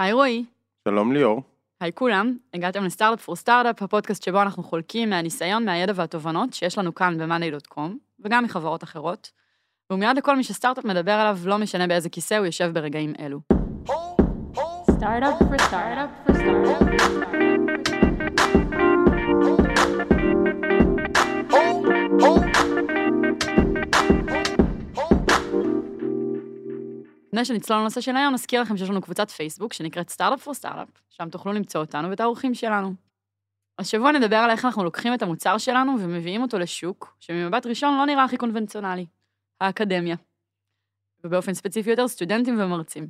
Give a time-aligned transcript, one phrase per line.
[0.00, 0.44] היי רועי.
[0.88, 1.42] שלום ליאור.
[1.80, 6.94] היי כולם, הגעתם לסטארט-אפ פור סטארט-אפ, הפודקאסט שבו אנחנו חולקים מהניסיון, מהידע והתובנות שיש לנו
[6.94, 7.90] כאן ב-monday.com,
[8.24, 9.30] וגם מחברות אחרות.
[9.90, 13.40] והוא מיועד לכל מי שסטארט-אפ מדבר עליו, לא משנה באיזה כיסא הוא יושב ברגעים אלו.
[14.90, 16.76] סטארט-אפ פור סטארט-אפ פור
[27.36, 30.88] לפני שנצלול לנושא של היום, נזכיר לכם שיש לנו קבוצת פייסבוק שנקראת סטארט-אפ פור סטארט-אפ,
[31.08, 32.94] שם תוכלו למצוא אותנו ואת האורחים שלנו.
[33.78, 38.06] השבוע נדבר על איך אנחנו לוקחים את המוצר שלנו ומביאים אותו לשוק, שממבט ראשון לא
[38.06, 39.06] נראה הכי קונבנציונלי,
[39.60, 40.16] האקדמיה.
[41.24, 43.08] ובאופן ספציפי יותר, סטודנטים ומרצים.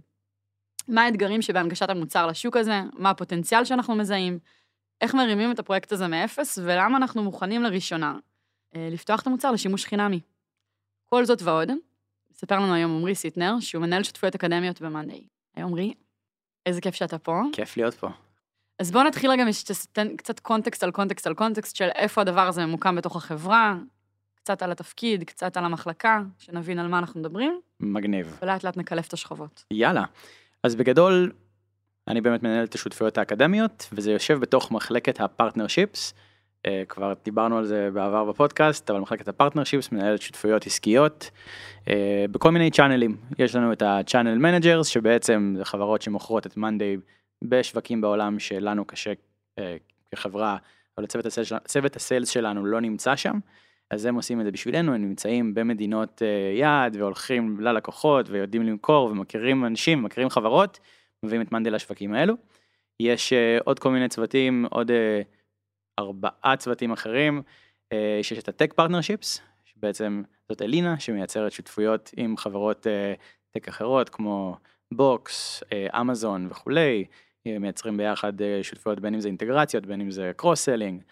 [0.88, 4.38] מה האתגרים שבהנגשת המוצר לשוק הזה, מה הפוטנציאל שאנחנו מזהים,
[5.00, 8.18] איך מרימים את הפרויקט הזה מאפס, ולמה אנחנו מוכנים לראשונה
[8.76, 10.20] אה, לפתוח את המוצר לשימוש חינמי.
[11.04, 11.70] כל זאת ועוד,
[12.36, 15.22] מספר לנו היום עמרי סיטנר, שהוא מנהל שותפויות אקדמיות ב-Monday.
[15.54, 15.94] היי עמרי,
[16.66, 17.42] איזה כיף שאתה פה.
[17.52, 18.08] כיף להיות פה.
[18.78, 22.66] אז בוא נתחיל רגע שתתן קצת קונטקסט על קונטקסט על קונטקסט של איפה הדבר הזה
[22.66, 23.76] ממוקם בתוך החברה,
[24.34, 27.60] קצת על התפקיד, קצת על המחלקה, שנבין על מה אנחנו מדברים.
[27.80, 28.38] מגניב.
[28.42, 29.64] ולאט לאט נקלף את השכבות.
[29.70, 30.04] יאללה.
[30.62, 31.32] אז בגדול,
[32.08, 36.12] אני באמת מנהל את השותפויות האקדמיות, וזה יושב בתוך מחלקת ה partnerships.
[36.12, 36.25] אה,
[36.88, 41.30] כבר דיברנו על זה בעבר בפודקאסט, אבל מחלקת ה partnerships מנהלת שותפויות עסקיות
[41.88, 43.16] אה, בכל מיני צ'אנלים.
[43.38, 46.96] יש לנו את ה-channel managers, שבעצם זה חברות שמוכרות את Monday
[47.44, 49.12] בשווקים בעולם שלנו קשה
[49.58, 49.76] אה,
[50.10, 50.56] כחברה,
[50.98, 51.06] אבל
[51.66, 53.38] צוות ה sales, שלנו לא נמצא שם.
[53.90, 56.22] אז הם עושים את זה בשבילנו, הם נמצאים במדינות
[56.58, 60.78] יעד והולכים ללקוחות ויודעים למכור ומכירים אנשים, מכירים חברות,
[61.22, 62.34] מביאים את Monday לשווקים האלו.
[63.00, 63.32] יש
[63.64, 64.90] עוד כל מיני צוותים, עוד
[65.98, 67.42] ארבעה צוותים אחרים,
[67.92, 72.80] אה, שיש את ה tech partnerships, שבעצם זאת אלינה שמייצרת שותפויות עם חברות
[73.50, 74.56] tech אה, אחרות כמו
[74.94, 77.04] Box, אה, אמזון וכולי,
[77.60, 81.02] מייצרים ביחד שותפויות בין אם זה אינטגרציות, בין אם זה cross selling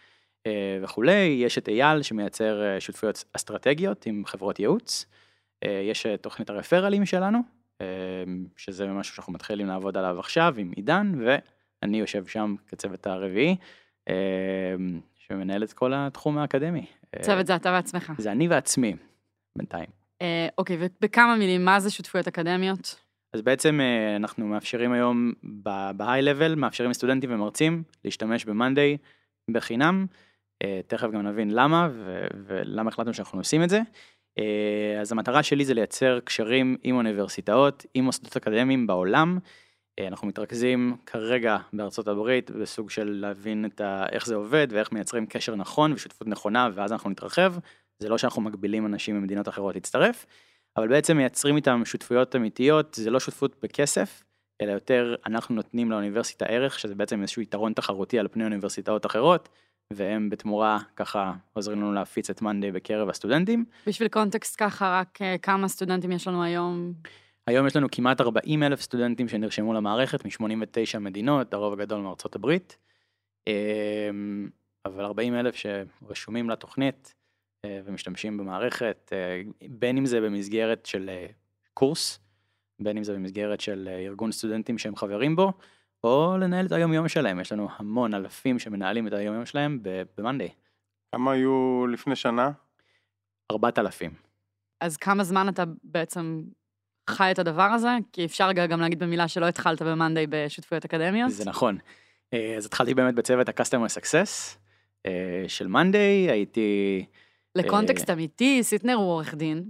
[0.82, 5.06] וכולי, יש את אייל שמייצר שותפויות אסטרטגיות עם חברות ייעוץ,
[5.64, 7.38] יש תוכנית הרפרלים שלנו,
[8.56, 13.56] שזה משהו שאנחנו מתחילים לעבוד עליו עכשיו עם עידן, ואני יושב שם כצוות הרביעי.
[14.08, 16.86] אמ, שמנהל את כל התחום האקדמי.
[17.22, 18.12] צוות זה אתה ועצמך.
[18.18, 18.94] זה אני ועצמי,
[19.58, 19.86] בינתיים.
[20.22, 23.00] אה, אוקיי, ובכמה מילים, מה זה שותפויות אקדמיות?
[23.32, 25.32] אז בעצם אה, אנחנו מאפשרים היום
[25.62, 28.98] ב-high level, מאפשרים לסטודנטים ומרצים להשתמש ב-Monday
[29.50, 30.06] בחינם.
[30.62, 31.88] אה, תכף גם נבין למה
[32.46, 33.80] ולמה החלטנו שאנחנו עושים את זה.
[35.00, 39.38] אז המטרה שלי זה לייצר קשרים עם אוניברסיטאות, עם מוסדות אקדמיים בעולם.
[39.98, 44.06] אה, אנחנו מתרכזים כרגע בארצות הברית בסוג של להבין את ה...
[44.12, 47.54] איך זה עובד ואיך מייצרים קשר נכון ושותפות נכונה ואז אנחנו נתרחב.
[47.98, 50.26] זה לא שאנחנו מגבילים אנשים ממדינות אחרות להצטרף,
[50.76, 54.22] אבל בעצם מייצרים איתם שותפויות אמיתיות, זה לא שותפות בכסף,
[54.60, 59.48] אלא יותר אנחנו נותנים לאוניברסיטה ערך, שזה בעצם איזשהו יתרון תחרותי על פני אוניברסיטאות אחרות,
[59.90, 63.64] והם בתמורה ככה עוזרים לנו להפיץ את מאנדי בקרב הסטודנטים.
[63.86, 66.92] בשביל קונטקסט ככה, רק אה, כמה סטודנטים יש לנו היום?
[67.46, 72.78] היום יש לנו כמעט 40 אלף סטודנטים שנרשמו למערכת מ-89 מדינות, הרוב הגדול מארצות הברית,
[73.46, 74.50] אמ,
[74.86, 77.14] אבל 40 אלף שרשומים לתוכנית
[77.64, 81.26] אה, ומשתמשים במערכת, אה, בין אם זה במסגרת של אה,
[81.74, 82.18] קורס,
[82.80, 85.52] בין אם זה במסגרת של ארגון סטודנטים שהם חברים בו,
[86.04, 89.82] או לנהל את היום יום שלהם, יש לנו המון אלפים שמנהלים את היום יום שלהם
[89.82, 90.52] ב-Monday.
[91.12, 92.50] כמה היו לפני שנה?
[93.50, 94.14] 4,000.
[94.80, 96.42] אז כמה זמן אתה בעצם
[97.10, 97.88] חי את הדבר הזה?
[98.12, 101.30] כי אפשר גם להגיד במילה שלא התחלת ב-Monday בשותפויות אקדמיות.
[101.30, 101.78] זה נכון.
[102.34, 104.56] אה, אז התחלתי באמת בצוות ה-Customer Success
[105.06, 107.04] אה, של Monday, הייתי...
[107.54, 109.64] לקונטקסט אה, אמיתי, סיטנר הוא עורך דין,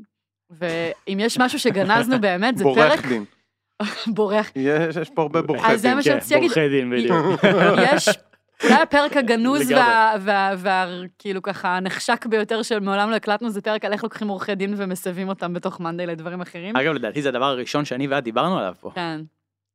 [0.50, 2.77] ואם יש משהו שגנזנו באמת, זה פרק...
[2.77, 3.25] בורח דין.
[4.17, 4.50] בורח.
[4.56, 5.75] יש, יש פה הרבה בורחי דין.
[5.75, 6.49] אז זה מה שרציתי להגיד.
[6.49, 7.44] בורחי דין, בדיוק.
[7.94, 8.09] יש
[8.65, 9.72] אולי הפרק הגנוז
[10.59, 15.28] והכאילו ככה נחשק ביותר שמעולם לא הקלטנו זה פרק על איך לוקחים עורכי דין ומסבים
[15.28, 16.76] אותם בתוך Monday לדברים אחרים.
[16.76, 18.91] אגב, לדעתי זה הדבר הראשון שאני ואת דיברנו עליו פה.
[18.94, 19.20] כן.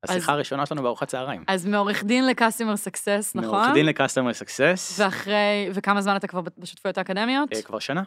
[0.03, 1.43] השיחה הראשונה שלנו בארוחת צהריים.
[1.47, 3.51] אז מעורך דין ל customer success, נכון?
[3.51, 4.99] מעורך דין ל customer success.
[4.99, 7.53] ואחרי, וכמה זמן אתה כבר בשותפויות האקדמיות?
[7.53, 8.03] אה, כבר שנה.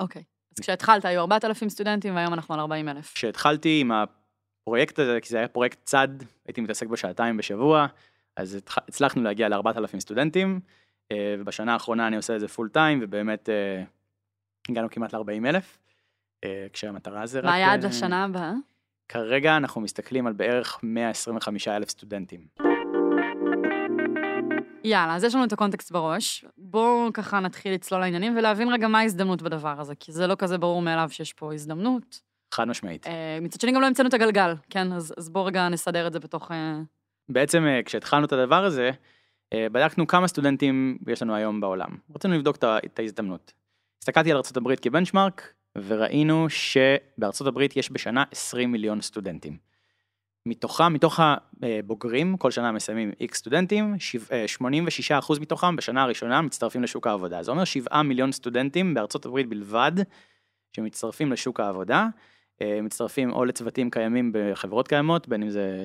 [0.00, 0.22] אוקיי.
[0.58, 3.12] אז כשהתחלת היו 4,000 סטודנטים והיום אנחנו על 40,000.
[3.14, 6.08] כשהתחלתי עם הפרויקט הזה, כי זה היה פרויקט צד,
[6.46, 7.86] הייתי מתעסק בו שעתיים בשבוע,
[8.40, 8.58] אז
[8.88, 10.60] הצלחנו להגיע ל-4,000 סטודנטים,
[11.12, 13.82] אה, ובשנה האחרונה אני עושה את זה פול טיים, ובאמת אה,
[14.68, 15.62] הגענו כמעט ל-40,000,
[16.44, 17.44] אה, כשהמטרה זה רק...
[17.44, 18.52] מה היעד לשנה הבאה?
[19.08, 22.40] כרגע אנחנו מסתכלים על בערך 125,000 סטודנטים.
[24.84, 26.44] יאללה, אז יש לנו את הקונטקסט בראש.
[26.58, 30.58] בואו ככה נתחיל לצלול לעניינים ולהבין רגע מה ההזדמנות בדבר הזה, כי זה לא כזה
[30.58, 32.20] ברור מאליו שיש פה הזדמנות.
[32.54, 33.06] חד משמעית.
[33.42, 34.92] מצד שני גם לא המצאנו את הגלגל, כן?
[34.92, 36.50] אז, אז בואו רגע נסדר את זה בתוך...
[37.32, 38.90] בעצם אה, כשהתחלנו את הדבר הזה,
[39.52, 41.88] אה, בדקנו כמה סטודנטים יש לנו היום בעולם.
[42.14, 43.52] רצינו לבדוק את ההזדמנות.
[44.02, 49.56] הסתכלתי על ארה"ב כבנצ'מארק, וראינו שבארצות הברית יש בשנה 20 מיליון סטודנטים.
[50.46, 51.20] מתוכם, מתוך
[51.62, 57.42] הבוגרים, כל שנה מסיימים איקס סטודנטים, שבע- אה, 86% מתוכם בשנה הראשונה מצטרפים לשוק העבודה.
[57.42, 59.92] זה אומר 7 מיליון סטודנטים בארצות הברית בלבד
[60.76, 62.06] שמצטרפים לשוק העבודה,
[62.82, 65.84] מצטרפים או לצוותים קיימים בחברות קיימות, בין אם זה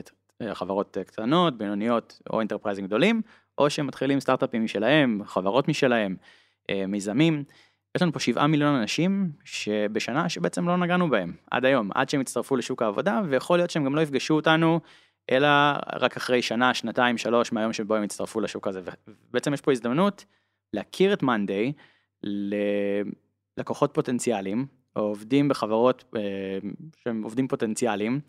[0.54, 3.22] חברות אה, קטנות, בינוניות או אינטרפרייזים גדולים,
[3.58, 6.16] או שהם מתחילים סטארט-אפים משלהם, חברות משלהם,
[6.70, 7.44] אה, מיזמים.
[7.96, 12.22] יש לנו פה 7 מיליון אנשים שבשנה שבעצם לא נגענו בהם עד היום, עד שהם
[12.22, 14.80] יצטרפו לשוק העבודה, ויכול להיות שהם גם לא יפגשו אותנו,
[15.32, 15.48] אלא
[15.96, 18.82] רק אחרי שנה, שנתיים, שלוש מהיום שבו הם יצטרפו לשוק הזה.
[19.30, 20.26] ובעצם יש פה הזדמנות
[20.74, 21.74] להכיר את מאנדיי
[23.58, 24.66] ללקוחות פוטנציאליים,
[24.96, 26.22] או עובדים בחברות אה,
[27.04, 28.20] שהם עובדים פוטנציאליים, אה,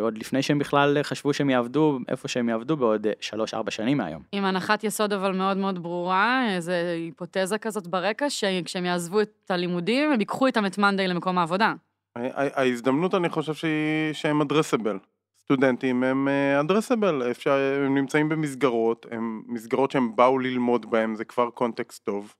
[0.00, 4.22] עוד לפני שהם בכלל חשבו שהם יעבדו איפה שהם יעבדו בעוד 3-4 שנים מהיום.
[4.32, 10.12] עם הנחת יסוד אבל מאוד מאוד ברורה, איזו היפותזה כזאת ברקע, שכשהם יעזבו את הלימודים,
[10.12, 11.74] הם ייקחו איתם את מאנדיי למקום העבודה.
[12.16, 14.98] ההזדמנות, אני חושב שהיא, שהם אדרסבל.
[15.40, 16.28] סטודנטים הם
[16.60, 22.34] אדרסבל, אפשר, הם נמצאים במסגרות, הם מסגרות שהם באו ללמוד בהם, זה כבר קונטקסט טוב.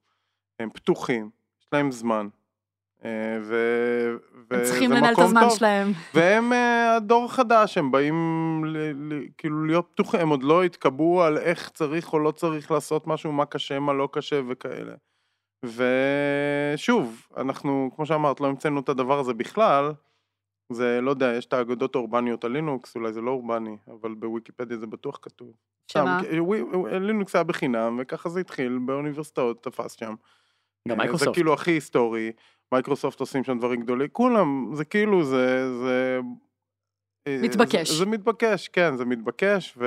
[0.60, 1.30] הם פתוחים,
[1.60, 2.28] יש להם זמן.
[3.04, 3.56] אה, ו...
[4.50, 5.58] הם צריכים לנהל את הזמן טוב.
[5.58, 5.92] שלהם.
[6.14, 8.14] והם אה, הדור החדש, הם באים
[8.64, 12.70] ל, ל, כאילו להיות פתוחים, הם עוד לא התקבעו על איך צריך או לא צריך
[12.70, 14.94] לעשות משהו, מה קשה, מה לא קשה וכאלה.
[15.64, 19.92] ושוב, אנחנו, כמו שאמרת, לא המצאנו את הדבר הזה בכלל,
[20.72, 24.76] זה, לא יודע, יש את האגדות האורבניות על לינוקס, אולי זה לא אורבני, אבל בוויקיפדיה
[24.76, 25.52] זה בטוח כתוב.
[25.90, 26.20] שמה?
[27.00, 30.14] לינוקס היה בחינם, וככה זה התחיל, באוניברסיטאות תפס שם.
[30.88, 31.28] גם אה, מייקרוסופט.
[31.28, 32.32] זה כאילו הכי היסטורי,
[32.74, 35.76] מייקרוסופט עושים שם דברים גדולים, כולם, זה כאילו, זה...
[35.78, 36.20] זה
[37.28, 37.90] אה, מתבקש.
[37.90, 39.78] זה, זה מתבקש, כן, זה מתבקש,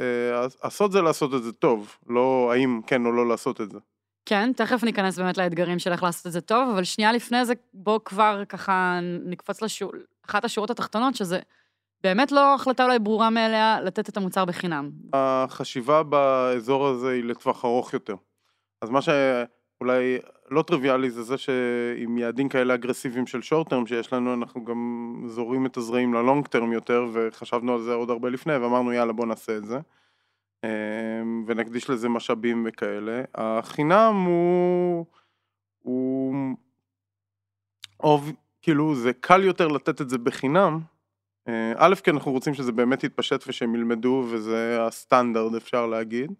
[0.00, 3.78] ועשות זה לעשות את זה טוב, לא האם כן או לא לעשות את זה.
[4.26, 7.54] כן, תכף ניכנס באמת לאתגרים של איך לעשות את זה טוב, אבל שנייה לפני זה,
[7.74, 9.92] בוא כבר ככה נקפוץ לשור...
[10.26, 11.40] אחת השורות התחתונות, שזה
[12.02, 14.90] באמת לא החלטה אולי ברורה מאליה לתת את המוצר בחינם.
[15.12, 18.14] החשיבה באזור הזה היא לטווח ארוך יותר.
[18.82, 19.00] אז מה
[19.82, 20.18] שאולי
[20.50, 25.22] לא טריוויאלי זה זה שעם יעדים כאלה אגרסיביים של שורט טרם שיש לנו, אנחנו גם
[25.26, 29.26] זורים את הזרעים ללונג טרם יותר, וחשבנו על זה עוד הרבה לפני, ואמרנו יאללה בוא
[29.26, 29.78] נעשה את זה.
[30.64, 33.22] אמ, ונקדיש לזה משאבים וכאלה.
[33.34, 35.06] החינם הוא...
[35.78, 36.34] הוא...
[38.00, 38.32] אוב,
[38.62, 40.78] כאילו זה קל יותר לתת את זה בחינם.
[41.48, 46.32] אה, א', כי אנחנו רוצים שזה באמת יתפשט ושהם ילמדו וזה הסטנדרט אפשר להגיד.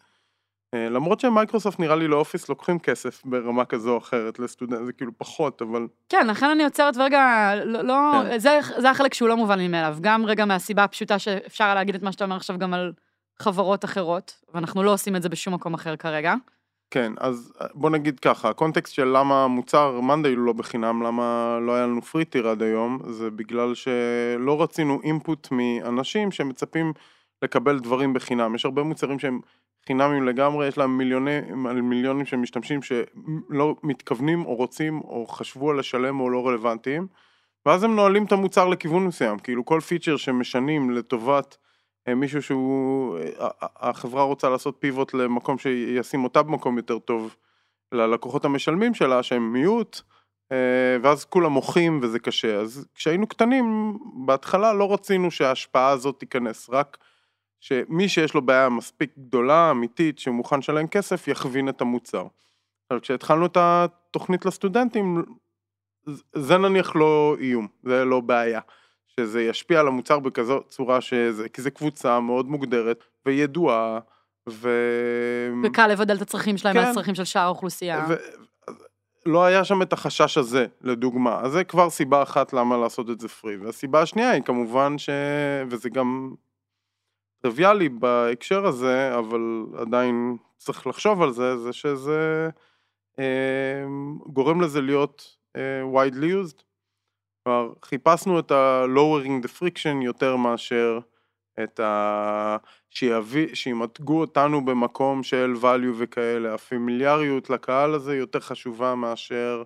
[0.74, 5.12] אה, למרות שמייקרוסופט נראה לי לאופיס לוקחים כסף ברמה כזו או אחרת לסטודנט, זה כאילו
[5.18, 8.38] פחות, אבל כן, לכן אני עוצרת ורגע, לא, לא כן.
[8.38, 9.96] זה, זה החלק שהוא לא מובן לי מאליו.
[10.00, 12.92] גם רגע מהסיבה הפשוטה שאפשר היה להגיד את מה שאתה אומר עכשיו גם על
[13.38, 16.34] חברות אחרות, ואנחנו לא עושים את זה בשום מקום אחר כרגע.
[16.90, 21.74] כן, אז בוא נגיד ככה, הקונטקסט של למה מוצר מאנדיי הוא לא בחינם, למה לא
[21.74, 26.92] היה לנו פרי טיר עד היום, זה בגלל שלא רצינו אינפוט מאנשים שמצפים
[27.42, 28.54] לקבל דברים בחינם.
[28.54, 29.40] יש הרבה מוצרים שהם
[29.86, 31.40] חינמים לגמרי, יש להם מיליוני,
[31.82, 37.06] מיליונים של משתמשים שלא מתכוונים או רוצים או חשבו על לשלם או לא רלוונטיים,
[37.66, 41.56] ואז הם נועלים את המוצר לכיוון מסוים, כאילו כל פיצ'ר שמשנים לטובת
[42.08, 47.36] אה, מישהו שהוא, אה, ה- החברה רוצה לעשות פיבוט למקום שישים אותה במקום יותר טוב
[47.92, 50.00] ללקוחות המשלמים שלה שהם מיעוט
[50.52, 52.60] אה, ואז כולם מוחים וזה קשה.
[52.60, 56.98] אז כשהיינו קטנים בהתחלה לא רצינו שההשפעה הזאת תיכנס רק
[57.62, 62.26] שמי שיש לו בעיה מספיק גדולה אמיתית שמוכן לשלם כסף יכווין את המוצר.
[62.82, 65.22] עכשיו כשהתחלנו את התוכנית לסטודנטים
[66.32, 68.60] זה נניח לא איום זה לא בעיה.
[69.06, 73.98] שזה ישפיע על המוצר בכזו צורה שזה, כי זה קבוצה מאוד מוגדרת וידועה,
[74.48, 74.70] ו...
[75.64, 76.84] וקל לבדל את הצרכים שלהם כן.
[76.84, 78.06] מהצרכים של שאר האוכלוסייה.
[78.08, 78.14] ו...
[79.26, 81.40] לא היה שם את החשש הזה, לדוגמה.
[81.42, 83.56] אז זה כבר סיבה אחת למה לעשות את זה פרי.
[83.56, 85.10] והסיבה השנייה היא כמובן ש...
[85.68, 86.34] וזה גם
[87.42, 92.50] טריוויאלי בהקשר הזה, אבל עדיין צריך לחשוב על זה, זה שזה
[93.18, 93.84] אה,
[94.26, 96.62] גורם לזה להיות אה, widely used.
[97.44, 100.98] כלומר, חיפשנו את ה-lowering the friction יותר מאשר
[101.62, 102.56] את ה...
[102.90, 106.54] שיביא, שימתגו אותנו במקום של value וכאלה.
[106.54, 109.62] הפמיליאריות לקהל הזה יותר חשובה מאשר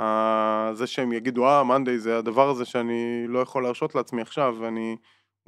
[0.00, 0.70] ה...
[0.74, 4.96] זה שהם יגידו, אה, מאנדיי זה הדבר הזה שאני לא יכול להרשות לעצמי עכשיו, ואני...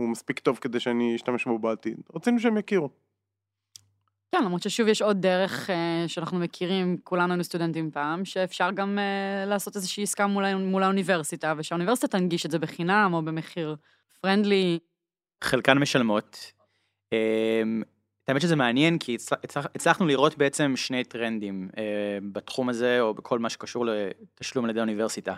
[0.00, 1.96] הוא מספיק טוב כדי שאני אשתמש בו בעתיד.
[2.14, 2.88] רצינו שהם יכירו.
[4.34, 8.98] כן, למרות ששוב יש עוד דרך אה, שאנחנו מכירים, כולנו היינו סטודנטים פעם, שאפשר גם
[8.98, 13.76] אה, לעשות איזושהי עסקה מול, מול האוניברסיטה, ושהאוניברסיטה תנגיש את זה בחינם או במחיר
[14.20, 14.78] פרנדלי.
[15.44, 16.52] חלקן משלמות,
[17.12, 17.82] אמ,
[18.28, 21.82] האמת שזה מעניין כי הצל- הצלח- הצלחנו לראות בעצם שני טרנדים אה,
[22.32, 25.34] בתחום הזה או בכל מה שקשור לתשלום על ידי האוניברסיטה.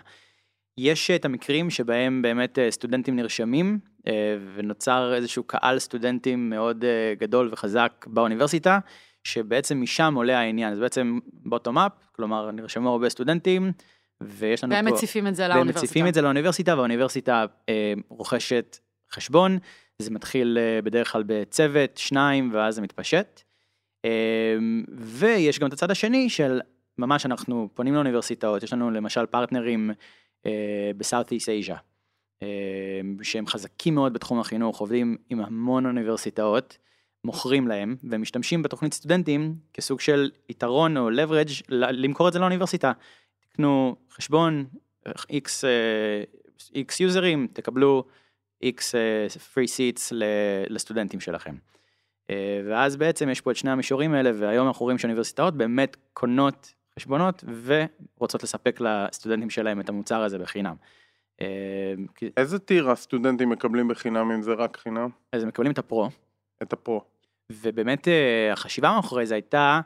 [0.77, 7.13] יש את המקרים שבהם באמת אה, סטודנטים נרשמים אה, ונוצר איזשהו קהל סטודנטים מאוד אה,
[7.17, 8.79] גדול וחזק באוניברסיטה,
[9.23, 13.71] שבעצם משם עולה העניין, זה בעצם בוטום אפ, כלומר נרשמו הרבה סטודנטים
[14.21, 14.95] ויש לנו והם פה...
[14.95, 15.85] מציפים את זה והם לאוניברסיטה.
[15.85, 18.77] מציפים את זה לאוניברסיטה והאוניברסיטה אה, רוכשת
[19.11, 19.57] חשבון,
[19.99, 23.41] זה מתחיל אה, בדרך כלל בצוות, שניים, ואז זה מתפשט.
[24.05, 24.55] אה,
[24.97, 26.61] ויש גם את הצד השני של
[26.97, 29.91] ממש אנחנו פונים לאוניברסיטאות, יש לנו למשל פרטנרים
[30.45, 31.75] אה, בסאוט-איסט אייז'ה,
[32.41, 32.47] אה,
[33.21, 36.77] שהם חזקים מאוד בתחום החינוך, עובדים עם המון אוניברסיטאות,
[37.23, 42.91] מוכרים להם ומשתמשים בתוכנית סטודנטים כסוג של יתרון או leverage למכור את זה לאוניברסיטה.
[43.51, 44.65] תקנו חשבון,
[45.09, 46.23] x, אה,
[46.75, 48.03] x יוזרים, תקבלו
[48.65, 48.77] x
[49.53, 50.11] free seats
[50.69, 51.55] לסטודנטים שלכם.
[52.65, 57.43] ואז בעצם יש פה את שני המישורים האלה, והיום אנחנו רואים שאוניברסיטאות באמת קונות חשבונות
[57.63, 60.75] ורוצות לספק לסטודנטים שלהם את המוצר הזה בחינם.
[61.41, 61.93] אה,
[62.37, 65.09] איזה tier הסטודנטים מקבלים בחינם אם זה רק חינם?
[65.31, 66.09] אז הם מקבלים את ה pro,
[66.63, 67.01] את ה pro.
[67.51, 69.81] ובאמת אה, החשיבה מאחורי זה הייתה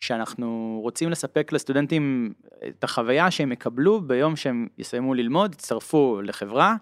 [0.00, 2.32] שאנחנו רוצים לספק לסטודנטים
[2.68, 6.74] את החוויה שהם יקבלו ביום שהם יסיימו ללמוד, יצטרפו לחברה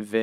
[0.00, 0.16] ו-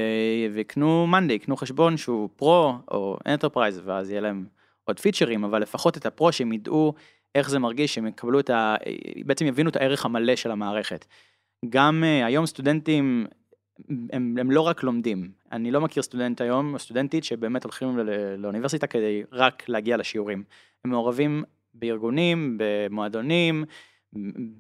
[0.54, 4.46] ויקנו Monday, יקנו חשבון שהוא pro או enterprise ואז יהיה להם
[4.84, 6.94] עוד פיצ'רים, אבל לפחות את הפרו שהם ידעו
[7.36, 8.76] איך זה מרגיש, שהם יקבלו את ה...
[9.26, 11.06] בעצם יבינו את הערך המלא של המערכת.
[11.70, 13.28] גם uh, היום סטודנטים
[14.14, 18.36] הם, הם לא רק לומדים, אני לא מכיר סטודנט היום או סטודנטית שבאמת הולכים ל-
[18.36, 20.44] לאוניברסיטה כדי רק להגיע לשיעורים.
[20.86, 21.44] הם מעורבים
[21.74, 23.66] בארגונים, במועדונים,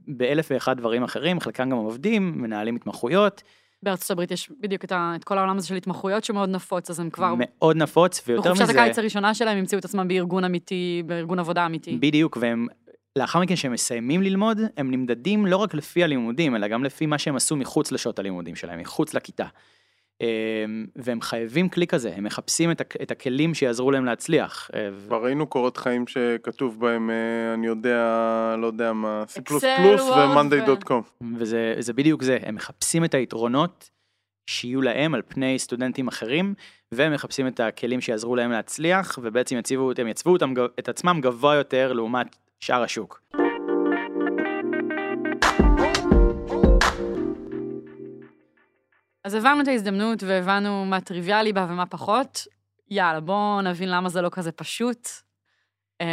[0.07, 3.43] באלף ואחד דברים אחרים, חלקם גם עובדים, מנהלים התמחויות,
[3.83, 7.00] בארצות הברית יש בדיוק את, ה, את כל העולם הזה של התמחויות שמאוד נפוץ, אז
[7.00, 11.03] הם כבר מאוד נפוץ, ויותר בחופשת מזה, הקיץ הראשונה שלהם ימצאו את עצמם בארגון אמיתי,
[11.05, 11.98] בארגון עבודה אמיתי.
[11.98, 12.67] בדיוק, והם,
[13.15, 17.17] לאחר מכן שהם מסיימים ללמוד, הם נמדדים לא רק לפי הלימודים, אלא גם לפי מה
[17.17, 19.45] שהם עשו מחוץ לשעות הלימודים שלהם, מחוץ לכיתה.
[20.21, 24.71] אמ, והם חייבים כלי כזה, הם מחפשים את, את הכלים שיעזרו להם להצליח.
[24.73, 31.23] אה, כבר ראינו קורות חיים שכתוב בהם, אה, אני יודע, לא יודע מה, C++ ו-monday.com.
[31.38, 33.89] וזה זה בדיוק זה, הם מחפשים את היתרונות
[34.49, 36.53] שיהיו להם על פני סטודנטים אחרים,
[36.91, 41.55] והם מחפשים את הכלים שיעזרו להם להצליח, ובעצם יציבו, הם יצבו אותם, את עצמם גבוה
[41.55, 43.21] יותר לעומת שאר השוק.
[49.23, 52.47] אז הבנו את ההזדמנות והבנו מה טריוויאלי בה ומה פחות.
[52.91, 55.09] יאללה, בואו נבין למה זה לא כזה פשוט.
[56.01, 56.07] אה,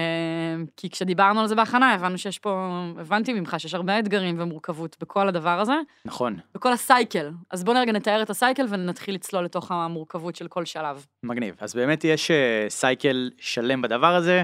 [0.76, 5.28] כי כשדיברנו על זה בהכנה, הבנו שיש פה, הבנתי ממך שיש הרבה אתגרים ומורכבות בכל
[5.28, 7.30] הדבר הזה, נכון, בכל ה cycle.
[7.50, 11.06] אז בואו נרגע נתאר את ה cycle ונתחיל לצלול לתוך המורכבות של כל שלב.
[11.22, 11.56] מגניב.
[11.60, 14.42] אז באמת יש אה, cycle שלם בדבר הזה,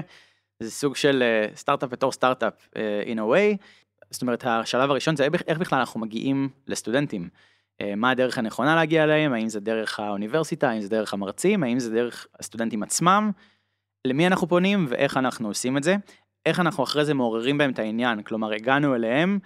[0.59, 3.65] זה סוג של אה, סטארט-אפ בתוך סטארט-אפ אה, in a way.
[4.11, 7.29] זאת אומרת, השלב הראשון זה איך בכלל אנחנו מגיעים לסטודנטים.
[7.81, 11.79] אה, מה הדרך הנכונה להגיע אליהם, האם זה דרך האוניברסיטה, האם זה דרך המרצים, האם
[11.79, 13.31] זה דרך הסטודנטים עצמם,
[14.07, 15.95] למי אנחנו פונים ואיך אנחנו עושים את זה,
[16.45, 19.39] איך אנחנו אחרי זה מעוררים בהם את העניין, כלומר הגענו אליהם,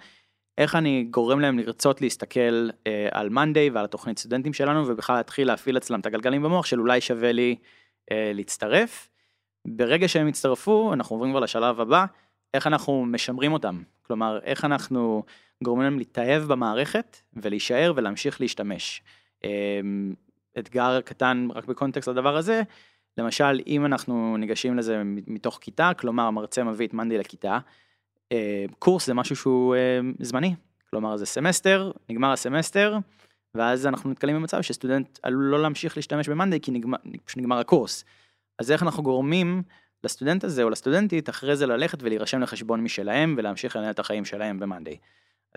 [0.58, 5.46] איך אני גורם להם לרצות להסתכל אה, על מאנדיי ועל התוכנית סטודנטים שלנו ובכלל להתחיל
[5.46, 7.56] להפעיל אצלם את הגלגלים במוח של אולי שווה לי
[8.10, 9.08] אה, להצטרף.
[9.66, 12.04] ברגע שהם יצטרפו אנחנו עוברים כבר לשלב הבא,
[12.54, 15.22] איך אנחנו משמרים אותם, כלומר איך אנחנו
[15.64, 19.02] גורמים להם להתאהב במערכת ולהישאר ולהמשיך להשתמש.
[19.44, 19.80] אה,
[20.58, 22.62] אתגר קטן רק בקונטקסט לדבר הזה,
[23.18, 27.58] למשל אם אנחנו ניגשים לזה מתוך כיתה, כלומר המרצה מביא את מאנדי לכיתה,
[28.32, 30.54] אה, קורס זה משהו שהוא אה, זמני,
[30.90, 32.98] כלומר זה סמסטר, נגמר הסמסטר,
[33.54, 36.98] ואז אנחנו נתקלים במצב שסטודנט עלול לא להמשיך להשתמש במאנדיי כי נגמר,
[37.36, 38.04] נגמר הקורס.
[38.58, 39.62] אז איך אנחנו גורמים
[40.04, 44.58] לסטודנט הזה או לסטודנטית אחרי זה ללכת ולהירשם לחשבון משלהם ולהמשיך לנהל את החיים שלהם
[44.58, 44.96] במאנדיי.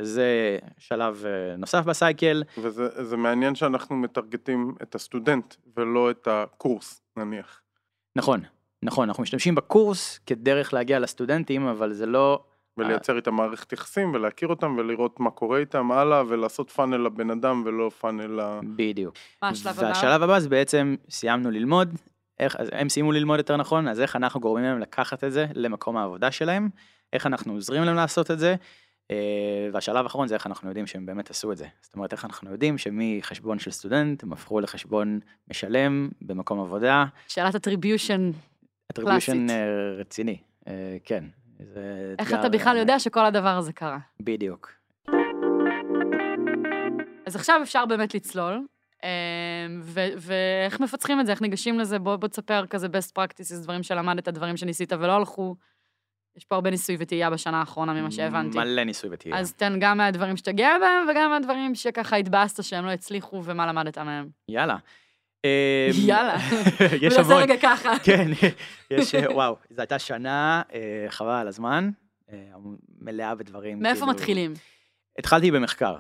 [0.02, 6.28] זה שלב אה, נוסף ב cycle, וזה זה מעניין שאנחנו מטרגטים את הסטודנט ולא את
[6.28, 7.62] הקורס, נניח.
[8.16, 8.42] נכון,
[8.84, 12.44] נכון, אנחנו משתמשים בקורס כדרך להגיע לסטודנטים, אבל זה לא...
[12.78, 17.64] ולייצר איתם מערכת יחסים ולהכיר אותם ולראות מה קורה איתם הלאה ולעשות פאנל לבן אדם
[17.66, 18.60] ולא פאנל ל...
[18.76, 19.16] בדיוק.
[19.42, 19.88] מה השלב הבא?
[19.88, 21.96] והשלב הבא זה בעצם סיימנו ללמוד,
[22.40, 25.46] איך, אז הם סיימו ללמוד יותר נכון, אז איך אנחנו גורמים להם לקחת את זה
[25.54, 26.70] למקום העבודה שלהם,
[27.14, 28.56] איך אנחנו עוזרים להם לעשות את זה, אה,
[29.74, 31.66] והשלב האחרון זה איך אנחנו יודעים שהם באמת עשו את זה.
[31.82, 37.56] זאת אומרת, איך אנחנו יודעים שמחשבון של סטודנט הם הפכו לחשבון משלם במקום עבודה, שאלת
[37.56, 38.32] הטריביושן,
[38.94, 39.66] attribution אה,
[40.00, 40.38] רציני,
[40.68, 41.24] אה, כן.
[42.20, 44.00] איך אתה בכלל אה, יודע שכל הדבר הזה קרה?
[44.20, 44.72] בדיוק.
[47.26, 48.66] אז עכשיו אפשר באמת לצלול.
[50.18, 54.28] ואיך מפצחים את זה, איך ניגשים לזה, בוא, בוא תספר כזה best practices, דברים שלמדת,
[54.28, 55.56] דברים שניסית ולא הלכו.
[56.38, 58.58] יש פה הרבה ניסוי וטעייה בשנה האחרונה ממה שהבנתי.
[58.58, 59.38] מלא ניסוי וטעייה.
[59.40, 63.68] אז תן גם מהדברים שאתה גאה בהם, וגם מהדברים שככה התבאסת שהם לא הצליחו, ומה
[63.68, 64.30] למדת מהם.
[64.50, 64.76] יאללה.
[65.46, 66.36] אה, יאללה.
[67.02, 67.42] יש המון.
[67.42, 67.92] רגע ככה.
[68.06, 68.28] כן,
[68.92, 71.90] יש, וואו, זו הייתה שנה, אה, חבל על הזמן,
[72.32, 72.38] אה,
[73.02, 73.80] מלאה בדברים.
[73.80, 74.54] מאיפה כאילו- מתחילים?
[75.20, 75.96] התחלתי במחקר.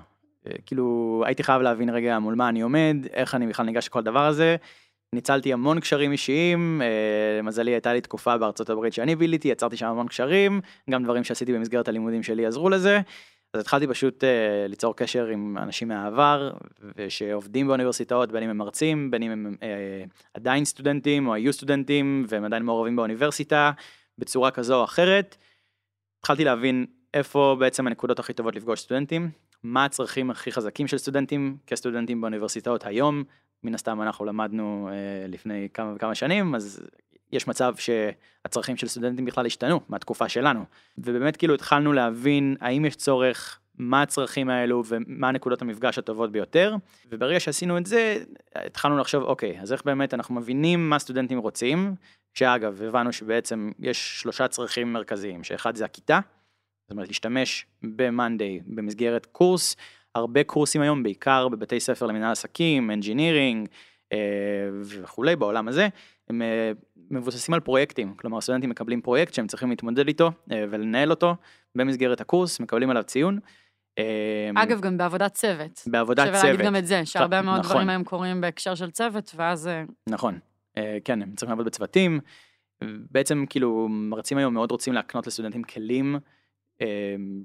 [0.47, 3.99] אה, כאילו, הייתי חייב להבין רגע מול מה אני עומד, איך אני בכלל ניגש לכל
[3.99, 4.55] הדבר הזה.
[5.15, 9.85] ניצלתי המון קשרים אישיים, אה, למזלי הייתה לי תקופה בארצות הברית שאני ביליתי, יצרתי שם
[9.85, 13.01] המון קשרים, גם דברים שעשיתי במסגרת הלימודים שלי עזרו לזה.
[13.53, 16.51] אז התחלתי פשוט אה, ליצור קשר עם אנשים מהעבר,
[16.95, 20.03] ושעובדים באוניברסיטאות, בין אם הם מרצים, בין אם הם אה,
[20.33, 23.71] עדיין סטודנטים או היו סטודנטים, והם עדיין מעורבים באוניברסיטה,
[24.17, 25.37] בצורה כזו או אחרת.
[26.19, 29.29] התחלתי להבין איפה בעצם הנקודות הכי טובות לפגוש סטודנטים,
[29.63, 33.23] מה הצרכים הכי חזקים של סטודנטים כסטודנטים באוניברסיטאות היום,
[33.63, 36.81] מן הסתם אנחנו למדנו אה, לפני כמה וכמה שנים, אז
[37.31, 40.65] יש מצב שהצרכים של סטודנטים בכלל השתנו מהתקופה שלנו.
[40.97, 46.75] ובאמת כאילו התחלנו להבין האם יש צורך, מה הצרכים האלו ומה נקודות המפגש הטובות ביותר,
[47.09, 48.23] וברגע שעשינו את זה,
[48.55, 51.95] התחלנו לחשוב, אוקיי, אז איך באמת אנחנו מבינים מה סטודנטים רוצים,
[52.33, 56.19] שאגב, הבנו שבעצם יש שלושה צרכים מרכזיים, שאחד זה הכיתה,
[56.83, 59.75] זאת אומרת להשתמש ב-Monday במסגרת קורס,
[60.15, 63.67] הרבה קורסים היום, בעיקר בבתי ספר למנהל עסקים, engineering
[64.13, 64.17] אה,
[64.83, 65.87] וכולי בעולם הזה,
[66.29, 66.71] הם אה,
[67.11, 71.35] מבוססים על פרויקטים, כלומר סטודנטים מקבלים פרויקט שהם צריכים להתמודד איתו אה, ולנהל אותו
[71.75, 73.39] במסגרת הקורס, מקבלים עליו ציון.
[74.55, 75.83] אגב, גם בעבודת צוות.
[75.87, 77.71] בעבודת שווה צוות, להגיד גם את זה, שהרבה מאוד נכון.
[77.71, 79.69] דברים היום קורים בהקשר של צוות, ואז...
[80.09, 80.39] נכון,
[81.05, 82.19] כן, הם צריכים לעבוד בצוותים,
[82.83, 86.19] בעצם כאילו מרצים היום מאוד רוצים להקנות לסטודנטים כלים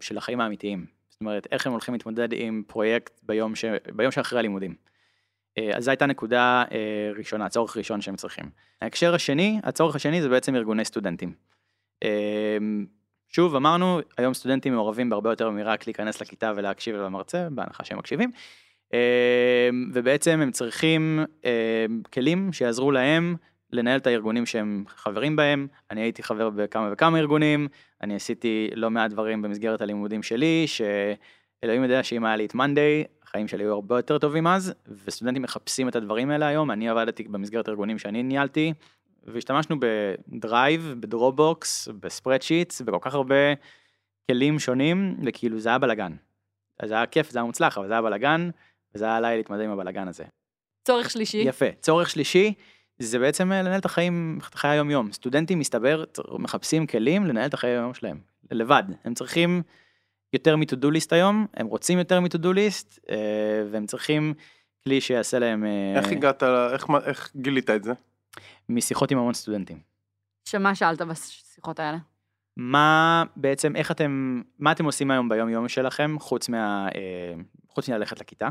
[0.01, 0.96] של החיים האמיתיים.
[1.17, 3.65] זאת אומרת, איך הם הולכים להתמודד עם פרויקט ביום, ש...
[3.95, 4.75] ביום שאחרי הלימודים.
[5.59, 8.45] אה, אז זו הייתה נקודה אה, ראשונה, צורך ראשון שהם צריכים.
[8.83, 11.33] ההקשר השני, הצורך השני זה בעצם ארגוני סטודנטים.
[12.03, 12.59] אה,
[13.29, 18.31] שוב, אמרנו, היום סטודנטים מעורבים בהרבה יותר מרק להיכנס לכיתה ולהקשיב למרצה, בהנחה שהם מקשיבים.
[18.95, 23.37] אה, ובעצם הם צריכים אה, כלים שיעזרו להם
[23.73, 25.67] לנהל את הארגונים שהם חברים בהם.
[25.91, 27.69] אני הייתי חבר בכמה וכמה ארגונים,
[28.03, 33.05] אני עשיתי לא מעט דברים במסגרת הלימודים שלי, שאלוהים יודע שאם היה לי את מאנדיי,
[33.23, 34.75] החיים שלי היו הרבה יותר טובים אז,
[35.05, 38.73] וסטודנטים מחפשים את הדברים האלה היום, אני עבדתי במסגרת ארגונים שאני ניהלתי,
[39.25, 43.35] והשתמשנו ב-Drive, ב-Dropbox, ב-spreadsheets, בכל כך הרבה
[44.31, 46.13] כלים שונים, וכאילו זה היה בלאגן.
[46.81, 48.51] אז זה היה כיף, זה היה מוצלח, אבל זה היה בלאגן,
[48.95, 50.25] וזה היה עליי להתמודד עם הבלאגן הזה.
[50.85, 51.39] צורך שלישי.
[51.39, 51.67] יפה.
[51.81, 52.55] צורך שלישי,
[52.99, 55.13] זה בעצם אה, לנהל את החיים, את חיי היום-יום.
[55.13, 56.05] סטודנטים, מסתבר,
[56.39, 58.83] מחפשים כלים לנהל את החיי היום שלהם, לבד.
[59.05, 59.63] הם צריכים
[60.33, 63.17] יותר מ-to-do list היום, הם רוצים יותר מ-to-do list, אה,
[63.71, 64.35] והם צריכים
[64.85, 65.65] כלי שיעשה להם...
[65.65, 67.93] אה, איך הגעת, איך איך גילית את זה?
[68.69, 69.81] משיחות עם המון סטודנטים.
[70.45, 71.99] שמה שאלת בשיחות האלה?
[72.57, 76.89] מה בעצם, איך אתם, מה אתם עושים היום ביום-יום שלכם, חוץ מה...
[77.69, 78.49] חוץ מללכת לכיתה?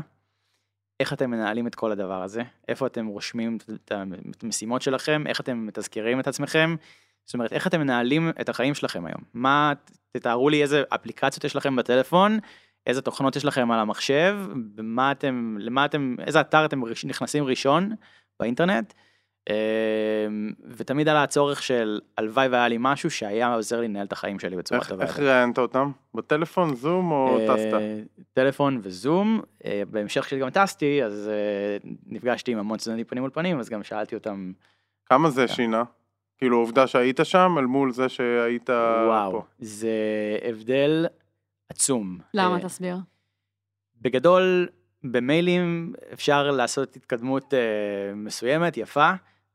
[1.00, 2.42] איך אתם מנהלים את כל הדבר הזה?
[2.68, 5.24] איפה אתם רושמים את המשימות שלכם?
[5.26, 6.76] איך אתם מתזכרים את עצמכם?
[7.24, 9.20] זאת אומרת, איך אתם מנהלים את החיים שלכם היום?
[9.34, 9.72] מה,
[10.12, 12.38] תתארו לי איזה אפליקציות יש לכם בטלפון,
[12.86, 14.38] איזה תוכנות יש לכם על המחשב,
[14.76, 17.94] ומה אתם, למה אתם, איזה אתר אתם נכנסים ראשון
[18.40, 18.92] באינטרנט,
[20.76, 24.56] ותמיד עלה הצורך של הלוואי והיה לי משהו שהיה עוזר לי לנהל את החיים שלי
[24.56, 25.04] בצורה איך- טובה.
[25.04, 25.18] איך.
[25.20, 25.90] ראיינת אותם?
[26.14, 27.72] בטלפון, זום או אה, טסת?
[28.32, 33.58] טלפון וזום, אה, בהמשך כשגם טסתי, אז אה, נפגשתי עם המון סטודנטים פנים מול פנים,
[33.60, 34.52] אז גם שאלתי אותם,
[35.06, 35.54] כמה זה כן.
[35.54, 35.82] שינה?
[36.38, 39.42] כאילו עובדה שהיית שם אל מול זה שהיית וואו, פה.
[39.58, 39.90] זה
[40.48, 41.06] הבדל
[41.68, 42.18] עצום.
[42.34, 42.96] למה תסביר?
[44.02, 44.68] בגדול,
[45.04, 47.58] במיילים אפשר לעשות התקדמות אה,
[48.14, 49.10] מסוימת, יפה,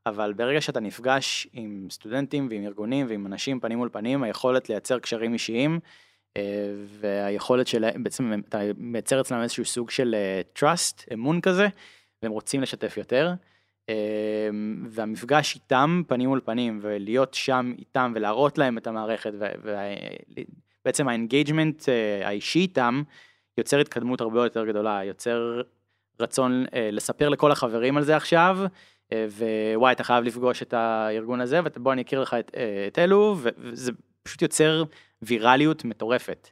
[0.06, 4.98] אבל ברגע שאתה נפגש עם סטודנטים ועם ארגונים ועם אנשים פנים מול פנים, היכולת לייצר
[4.98, 5.80] קשרים אישיים,
[6.36, 11.68] אה, והיכולת שלהם, בעצם אתה מייצר אצלם איזשהו סוג של אה, trust, אמון כזה,
[12.22, 13.32] והם רוצים לשתף יותר.
[13.88, 14.48] אה,
[14.88, 19.32] והמפגש איתם פנים מול פנים, ולהיות שם איתם ולהראות להם את המערכת,
[20.82, 21.82] ובעצם ה engagement
[22.24, 23.02] האישי איתם,
[23.58, 25.62] יוצר התקדמות הרבה יותר גדולה, יוצר
[26.20, 28.58] רצון לספר לכל החברים על זה עכשיו,
[29.74, 33.36] וואי, אתה חייב לפגוש את הארגון הזה, ובוא אני אכיר לך את, אה, את אלו,
[33.38, 34.84] וזה פשוט יוצר
[35.22, 36.48] ויראליות מטורפת.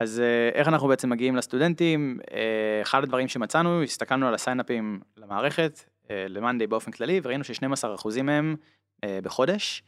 [0.00, 2.18] אז אה, איך אנחנו בעצם מגיעים לסטודנטים?
[2.32, 8.22] אה, אחד הדברים שמצאנו, הסתכלנו על ה sign-upים למערכת, אה, למאנדיי באופן כללי, וראינו ש-12%
[8.22, 8.56] מהם
[9.04, 9.82] אה, בחודש,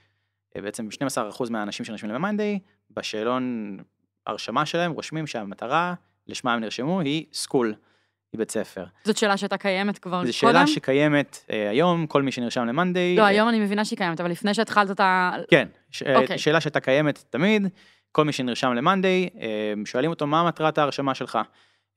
[0.57, 2.59] אה, בעצם 12% מהאנשים שנרשמים למאנדיי,
[2.90, 3.77] בשאלון
[4.27, 5.95] הרשמה שלהם רושמים שהמטרה
[6.27, 7.75] לשמה הם נרשמו היא school,
[8.35, 8.85] מבית ספר.
[9.05, 10.27] זאת שאלה שהייתה קיימת כבר קודם?
[10.27, 13.16] זו שאלה שקיימת אה, היום, כל מי שנרשם למאנדיי.
[13.16, 15.33] לא, אה, היום אני מבינה שהיא קיימת, אבל לפני שהתחלת את ה...
[15.51, 16.03] כן, ש...
[16.03, 16.38] אה, אוקיי.
[16.38, 17.68] שאלה שהייתה קיימת תמיד,
[18.12, 21.38] כל מי שנרשם למאנדיי, אה, שואלים אותו מה מטרת ההרשמה שלך.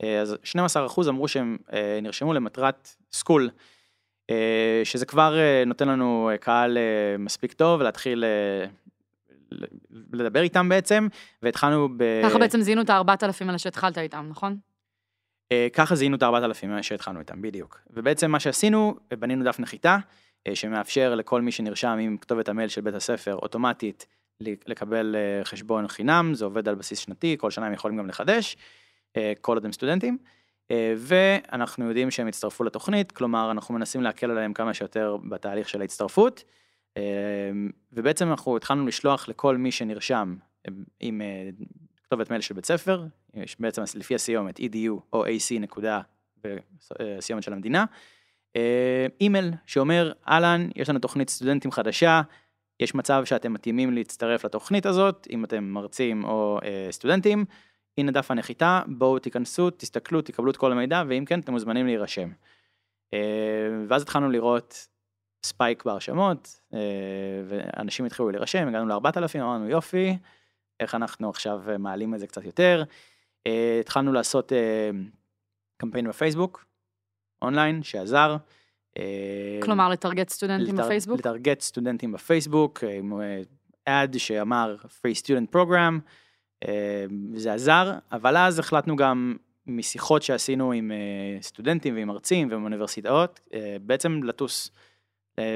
[0.04, 3.50] אה, אז 12% אמרו שהם אה, נרשמו למטרת סקול,
[4.30, 8.68] אה, שזה כבר אה, נותן לנו אה, קהל אה, מספיק טוב להתחיל אה,
[10.14, 11.08] לדבר איתם בעצם,
[11.44, 12.04] והתחלנו ב...
[12.24, 14.58] ככה בעצם זיהינו את ה-4,000 האלה שהתחלת איתם, נכון?
[15.52, 17.82] אה, ככה זיהינו את ה-4,000 שהתחלנו איתם, בדיוק.
[17.90, 19.98] ובעצם מה שעשינו, בנינו דף נחיתה,
[20.48, 24.08] אה, שמאפשר לכל מי שנרשם עם כתובת המייל של בית הספר אוטומטית
[24.42, 28.58] לקבל אה, חשבון חינם, זה עובד על בסיס שנתי, כל שנה הם יכולים גם לחדש,
[29.42, 30.18] כל עוד הם סטודנטים.
[30.98, 36.44] ואנחנו יודעים שהם יצטרפו לתוכנית, כלומר אנחנו מנסים להקל עליהם כמה שיותר בתהליך של ההצטרפות.
[37.94, 40.36] ובעצם אנחנו התחלנו לשלוח לכל מי שנרשם
[41.00, 41.22] עם
[42.08, 46.02] כתובת מייל של בית ספר, יש בעצם לפי הסיומת edu או ac נקודה
[46.44, 47.86] בסיומת של המדינה,
[48.56, 52.22] אה, אימייל שאומר אהלן, יש לנו תוכנית סטודנטים חדשה,
[52.80, 57.46] יש מצב שאתם מתאימים להצטרף לתוכנית הזאת, אם אתם מרצים או אה, סטודנטים,
[57.98, 62.30] הנה דף הנחיתה, בואו תיכנסו, תסתכלו, תקבלו את כל המידע, ואם כן, אתם מוזמנים להירשם.
[63.14, 63.20] אה,
[63.88, 64.88] ואז התחלנו לראות
[65.44, 66.80] spike בהרשמות, אה,
[67.48, 70.18] ואנשים התחילו להירשם, הגענו ל-4,000, אמרנו יופי,
[70.80, 72.84] איך אנחנו עכשיו אה, מעלים את זה קצת יותר.
[73.48, 74.90] אה, התחלנו לעשות אה,
[75.78, 76.66] קמפיין בפייסבוק,
[77.42, 78.36] אונליין, שעזר.
[78.98, 81.20] אה, כלומר, לטרגט סטודנטים לטר- בפייסבוק?
[81.20, 83.14] לטרגט סטודנטים בפייסבוק, עם
[83.86, 86.00] אד שאמר Free Student Program,
[86.68, 89.36] אה, זה עזר, אבל אז החלטנו גם
[89.68, 94.72] משיחות שעשינו עם אה, סטודנטים ועם מרצים ועם אוניברסיטאות, אה, בעצם לטוס.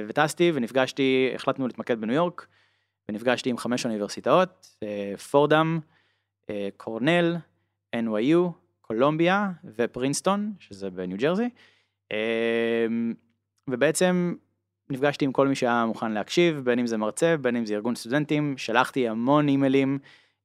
[0.08, 2.48] וטסתי ונפגשתי, החלטנו להתמקד בניו יורק,
[3.10, 5.80] ונפגשתי עם חמש אוניברסיטאות, אה, פורדאם,
[6.50, 7.38] אה, קורנל,
[7.96, 11.50] NYU, קולומביה ופרינסטון, שזה בניו ג'רזי.
[12.12, 12.88] אה,
[13.70, 14.36] ובעצם
[14.90, 17.96] נפגשתי עם כל מי שהיה מוכן להקשיב, בין אם זה מרצה, בין אם זה ארגון
[17.96, 20.00] סטודנטים, שלחתי המון אימיילים.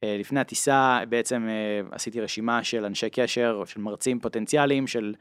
[0.04, 1.48] לפני הטיסה בעצם
[1.90, 5.14] עשיתי רשימה של אנשי קשר, של מרצים פוטנציאליים, של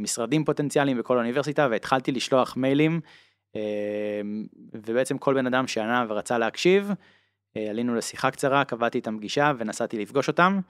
[0.00, 3.00] משרדים פוטנציאליים בכל האוניברסיטה, והתחלתי לשלוח מיילים,
[4.72, 6.92] ובעצם כל בן אדם שענה ורצה להקשיב,
[7.56, 10.60] אה, עלינו לשיחה קצרה, קבעתי איתם פגישה ונסעתי לפגוש אותם,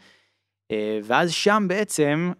[0.71, 2.33] אה, ואז שם בעצם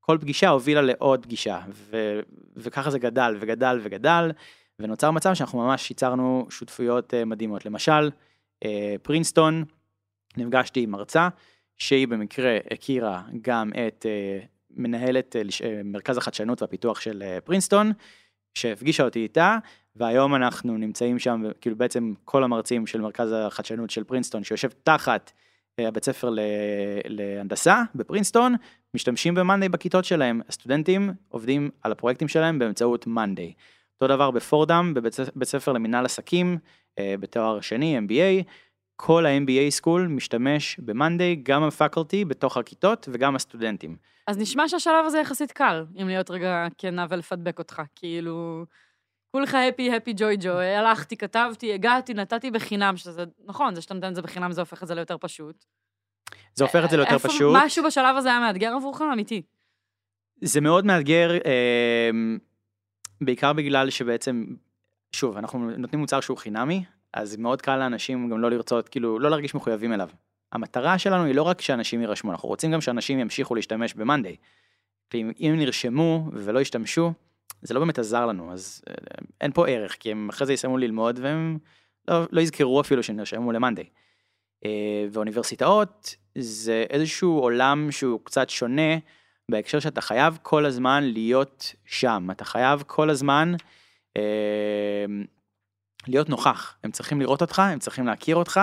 [0.00, 2.20] כל פגישה הובילה לעוד פגישה, ו-
[2.56, 4.32] וככה זה גדל וגדל וגדל,
[4.78, 7.66] ונוצר מצב שאנחנו ממש ייצרנו שותפויות אה, מדהימות.
[7.66, 8.10] למשל,
[9.02, 9.64] פרינסטון,
[10.36, 11.28] נפגשתי עם מרצה,
[11.76, 14.06] שהיא במקרה הכירה גם את
[14.70, 15.36] מנהלת
[15.84, 17.92] מרכז החדשנות והפיתוח של פרינסטון,
[18.54, 19.58] שהפגישה אותי איתה,
[19.96, 25.32] והיום אנחנו נמצאים שם, כאילו בעצם כל המרצים של מרכז החדשנות של פרינסטון, שיושב תחת
[25.78, 26.30] אה, הבית ספר
[27.04, 28.54] להנדסה בפרינסטון,
[28.94, 30.40] משתמשים במאנדיי בכיתות שלהם.
[30.48, 33.52] הסטודנטים עובדים על הפרויקטים שלהם באמצעות מאנדיי.
[33.94, 36.58] אותו דבר בפורדאם, בבית ספר למנהל עסקים,
[36.98, 38.44] אה, בתואר שני, MBA,
[38.96, 43.96] כל ה-MBA school משתמש במאנדיי, גם ה faculty בתוך הכיתות וגם הסטודנטים.
[44.26, 48.64] אז נשמע שהשלב הזה יחסית קל, אם להיות רגע כנה ולפדבק אותך, כאילו...
[49.36, 54.08] כולך הפי, הפי ג'וי ג'וי, הלכתי, כתבתי, הגעתי, נתתי בחינם, שזה, נכון, זה שאתה נותן
[54.08, 55.64] את זה בחינם זה הופך את זה ליותר פשוט.
[56.54, 57.56] זה הופך את זה ליותר איפה- פשוט.
[57.56, 59.42] משהו בשלב הזה היה מאתגר עבורך, אמיתי.
[60.40, 62.10] זה מאוד מאתגר, אה,
[63.20, 64.44] בעיקר בגלל שבעצם,
[65.12, 69.30] שוב, אנחנו נותנים מוצר שהוא חינמי, אז מאוד קל לאנשים גם לא לרצות, כאילו, לא
[69.30, 70.08] להרגיש מחויבים אליו.
[70.52, 74.36] המטרה שלנו היא לא רק שאנשים יירשמו, אנחנו רוצים גם שאנשים ימשיכו להשתמש במאנדיי.
[75.14, 77.12] אם נרשמו ולא ישתמשו,
[77.62, 78.94] זה לא באמת עזר לנו, אז אה,
[79.40, 81.58] אין פה ערך, כי הם אחרי זה יסיימו ללמוד והם
[82.08, 83.86] לא, לא יזכרו אפילו שהם נרשמו למאנדיי.
[84.64, 88.98] אה, ואוניברסיטאות זה איזשהו עולם שהוא קצת שונה
[89.50, 93.52] בהקשר שאתה חייב כל הזמן להיות שם, אתה חייב כל הזמן
[94.16, 95.04] אה,
[96.08, 98.60] להיות נוכח, הם צריכים לראות אותך, הם צריכים להכיר אותך,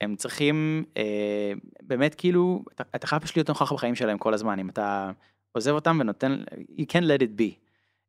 [0.00, 4.58] הם צריכים אה, באמת כאילו, אתה, אתה חייב פשוט להיות נוכח בחיים שלהם כל הזמן,
[4.58, 5.10] אם אתה
[5.52, 6.42] עוזב אותם ונותן,
[6.78, 7.63] you can't let it be.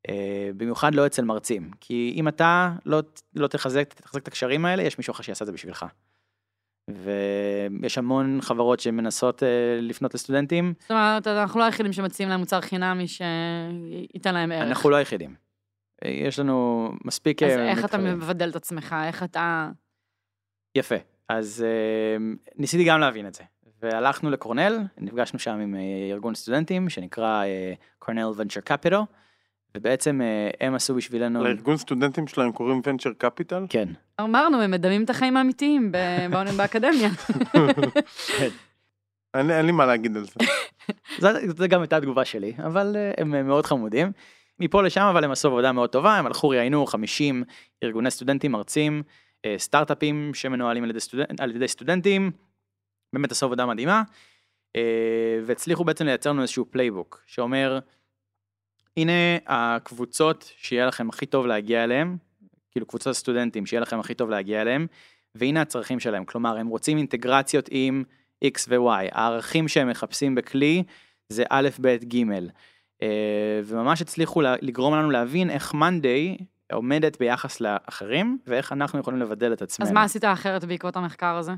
[0.10, 3.02] אה, במיוחד לא אצל מרצים, כי אם אתה לא,
[3.36, 5.86] לא תחזק, תחזק את הקשרים האלה, יש מישהו אחר שיעשה את זה בשבילך.
[6.90, 12.62] ויש המון חברות שמנסות אה, לפנות לסטודנטים, זאת אומרת, אנחנו לא היחידים שמציעים להם מוצר
[12.62, 14.68] חינמי שייתן להם ערך.
[14.68, 15.36] אנחנו לא היחידים.
[16.06, 17.44] אה, יש לנו מספיק...
[17.44, 18.18] אז איך אתה מתחרים.
[18.18, 18.96] מבדל את עצמך?
[19.08, 19.70] איך אתה...
[20.76, 20.96] יפה.
[21.30, 21.66] אז
[22.56, 23.44] ניסיתי גם להבין את זה.
[23.82, 25.76] והלכנו לקורנל, נפגשנו שם עם
[26.12, 27.44] ארגון סטודנטים שנקרא
[28.00, 29.02] קורנל ונצ'ר קפיטל,
[29.76, 31.44] ובעצם אה, הם עשו בשבילנו...
[31.44, 33.66] לארגון סטודנטים שלהם קוראים ונצ'ר קפיטל?
[33.70, 33.90] כן.
[34.22, 35.92] אמרנו, הם מדמים את החיים האמיתיים
[36.58, 37.10] באקדמיה.
[39.34, 40.34] אין אין לי מה להגיד על זה.
[41.58, 44.12] זו גם הייתה התגובה שלי, אבל אה, הם אה, מאוד חמודים.
[44.60, 47.44] מפה לשם אבל הם עשו עבודה מאוד טובה, הם הלכו ראיינו 50
[47.84, 49.04] ארגוני סטודנטים, מרצים,
[49.58, 52.32] סטארט-אפים שמנוהלים על ידי, סטודנט, על ידי סטודנטים,
[53.14, 54.04] באמת עשו עבודה מדהימה,
[55.46, 57.80] והצליחו בעצם לייצר לנו איזשהו playbook, שאומר,
[58.98, 59.12] הנה
[59.48, 62.18] הקבוצות שיהיה לכם הכי טוב להגיע אליהם,
[62.72, 64.88] כאילו קבוצות הסטודנטים שיהיה לכם הכי טוב להגיע אליהם,
[65.36, 68.04] והנה הצרכים שלהם, כלומר הם רוצים אינטגרציות עם
[68.46, 70.84] X ו-Y, הערכים שהם מחפשים בכלי
[71.30, 72.24] זה א', ב', ג',
[73.02, 76.38] אה, וממש הצליחו לגרום לנו להבין איך מאנדיי
[76.74, 79.88] עומדת ביחס לאחרים, ואיך אנחנו יכולים לבדל את עצמנו.
[79.88, 81.52] אז מה עשית אחרת בעקבות המחקר הזה?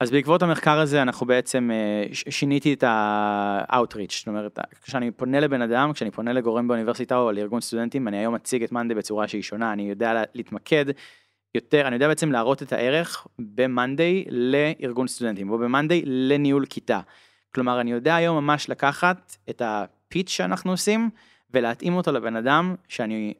[0.00, 5.62] אז בעקבות המחקר הזה אנחנו בעצם אה, שיניתי את ה-outreach, זאת אומרת, כשאני פונה לבן
[5.62, 9.42] אדם, כשאני פונה לגורם באוניברסיטה או לארגון סטודנטים, אני היום מציג את מאנדיי בצורה שהיא
[9.42, 10.84] שונה, אני יודע להתמקד
[11.54, 17.00] יותר, אני יודע בעצם להראות את הערך במאנדיי לארגון סטודנטים, או במאנדיי לניהול כיתה.
[17.54, 21.10] כלומר, אני יודע היום ממש לקחת את הפיץ' שאנחנו עושים,
[21.50, 23.34] ולהתאים אותו לבן אדם שאני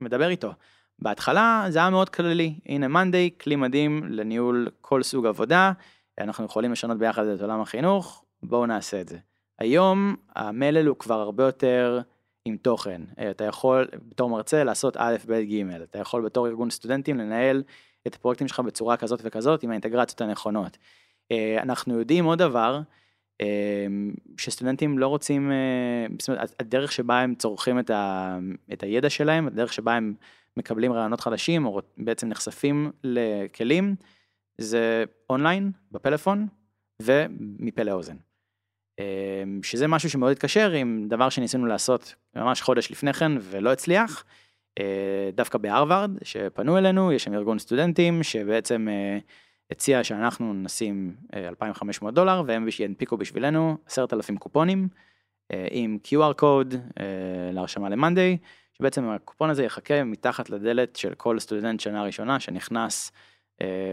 [0.00, 0.52] מדבר איתו.
[0.98, 5.72] בהתחלה זה היה מאוד כללי, הנה מאנדיי, כלי מדהים לניהול כל סוג עבודה,
[6.20, 9.18] אנחנו יכולים לשנות ביחד את עולם החינוך, בואו נעשה את זה.
[9.58, 12.00] היום המלל הוא כבר הרבה יותר
[12.44, 13.02] עם תוכן.
[13.18, 17.62] אה, אתה יכול בתור מרצה לעשות א', ב', ג', אתה יכול בתור ארגון סטודנטים לנהל
[18.06, 20.78] את הפרויקטים שלך בצורה כזאת וכזאת עם האינטגרציות הנכונות.
[21.32, 22.80] אה, אנחנו יודעים עוד דבר,
[23.40, 23.86] אה,
[24.38, 25.52] שסטודנטים לא רוצים,
[26.18, 28.38] זאת אומרת, הדרך שבה הם צורכים את, ה,
[28.72, 30.14] את הידע שלהם, הדרך שבה הם
[30.56, 33.96] מקבלים רעיונות חדשים, או בעצם נחשפים לכלים,
[34.60, 36.46] זה אונליין, בפלאפון,
[37.02, 38.16] ומפה לאוזן.
[38.98, 44.24] אמ, שזה משהו שמאוד התקשר עם דבר שניסינו לעשות ממש חודש לפני כן ולא הצליח.
[44.78, 49.18] אה, דווקא בהרווארד שפנו אלינו, יש שם ארגון סטודנטים שבעצם אה,
[49.70, 54.88] הציע שאנחנו נשים 2,500 אה, דולר והם ינפיקו בשבילנו 10,000 קופונים
[55.70, 56.74] עם QR קוד
[57.52, 58.38] להרשמה למאנדיי,
[58.72, 63.12] שבעצם הקופון הזה יחכה מתחת לדלת של כל סטודנט שנה ראשונה שנכנס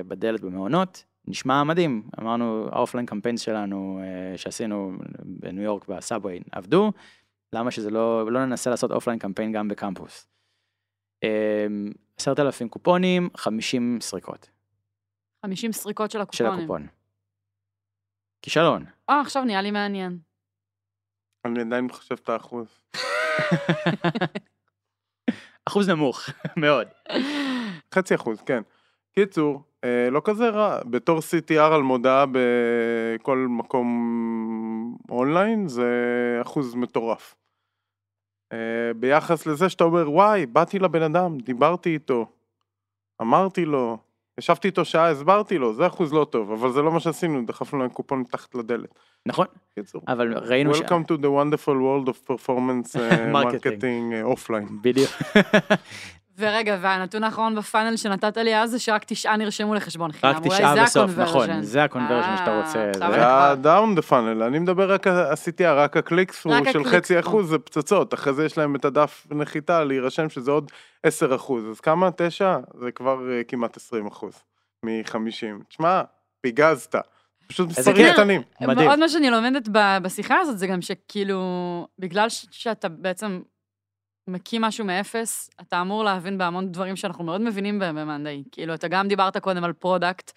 [0.08, 4.92] בדלת במעונות, נשמע מדהים, אמרנו ה offline campaigns שלנו אה, שעשינו
[5.26, 6.92] בניו יורק ב subway עבדו,
[7.54, 10.28] למה שזה לא, לא ננסה לעשות offline campaign גם בקמפוס.
[11.24, 14.50] אמ, עשרת אלפים קופונים, חמישים סריקות.
[15.46, 16.52] חמישים סריקות של הקופונים.
[16.52, 16.88] של הקופון.
[18.42, 18.86] כישלון.
[19.10, 20.20] אה, עכשיו נהיה לי מעניין.
[21.46, 22.68] אני עדיין מחשב את האחוז.
[25.70, 26.20] אחוז נמוך,
[26.64, 26.88] מאוד.
[27.96, 28.62] חצי אחוז, כן.
[29.16, 35.90] קיצור, אה, לא כזה רע, בתור CTR על מודעה בכל מקום אונליין זה
[36.42, 37.36] אחוז מטורף.
[38.54, 42.26] אה, ביחס לזה שאתה אומר וואי, באתי לבן אדם, דיברתי איתו,
[43.22, 43.98] אמרתי לו,
[44.38, 47.80] ישבתי איתו שעה, הסברתי לו, זה אחוז לא טוב, אבל זה לא מה שעשינו, דחפנו
[47.80, 49.00] להם קופון מתחת לדלת.
[49.26, 49.46] נכון,
[49.76, 50.02] קיצור.
[50.08, 50.82] אבל ראינו ש...
[50.82, 52.96] Welcome to the wonderful world of performance
[53.36, 54.68] marketing offline.
[54.82, 55.10] בדיוק.
[56.38, 60.34] ורגע, והנתון האחרון ב funnel שנתת לי אז זה שרק תשעה נרשמו לחשבון חינם.
[60.34, 62.80] רק תשעה בסוף, נכון, זה ה conversion שאתה רוצה.
[62.80, 67.20] אה, זה ה down the funnel, אני מדבר רק עשיתי, רק ה click-through של חצי
[67.20, 70.72] אחוז זה פצצות, אחרי זה יש להם את הדף נחיתה להירשם שזה עוד
[71.04, 72.10] עשר אחוז, אז כמה?
[72.18, 72.58] תשע?
[72.74, 74.34] זה כבר אה, כמעט עשרים אחוז
[74.86, 75.60] מחמישים.
[75.70, 76.02] תשמע,
[76.42, 76.96] פיגזת.
[77.48, 78.42] פשוט מספרים קטנים.
[78.62, 78.90] מדהים.
[78.90, 79.70] עוד מה שאני לומדת
[80.02, 81.42] בשיחה הזאת זה גם שכאילו,
[82.00, 83.40] בגלל שאתה בעצם
[84.28, 88.44] מקים משהו מאפס, אתה אמור להבין בהמון דברים שאנחנו מאוד מבינים בהם במאנדיי.
[88.52, 90.32] כאילו, אתה גם דיברת קודם על product,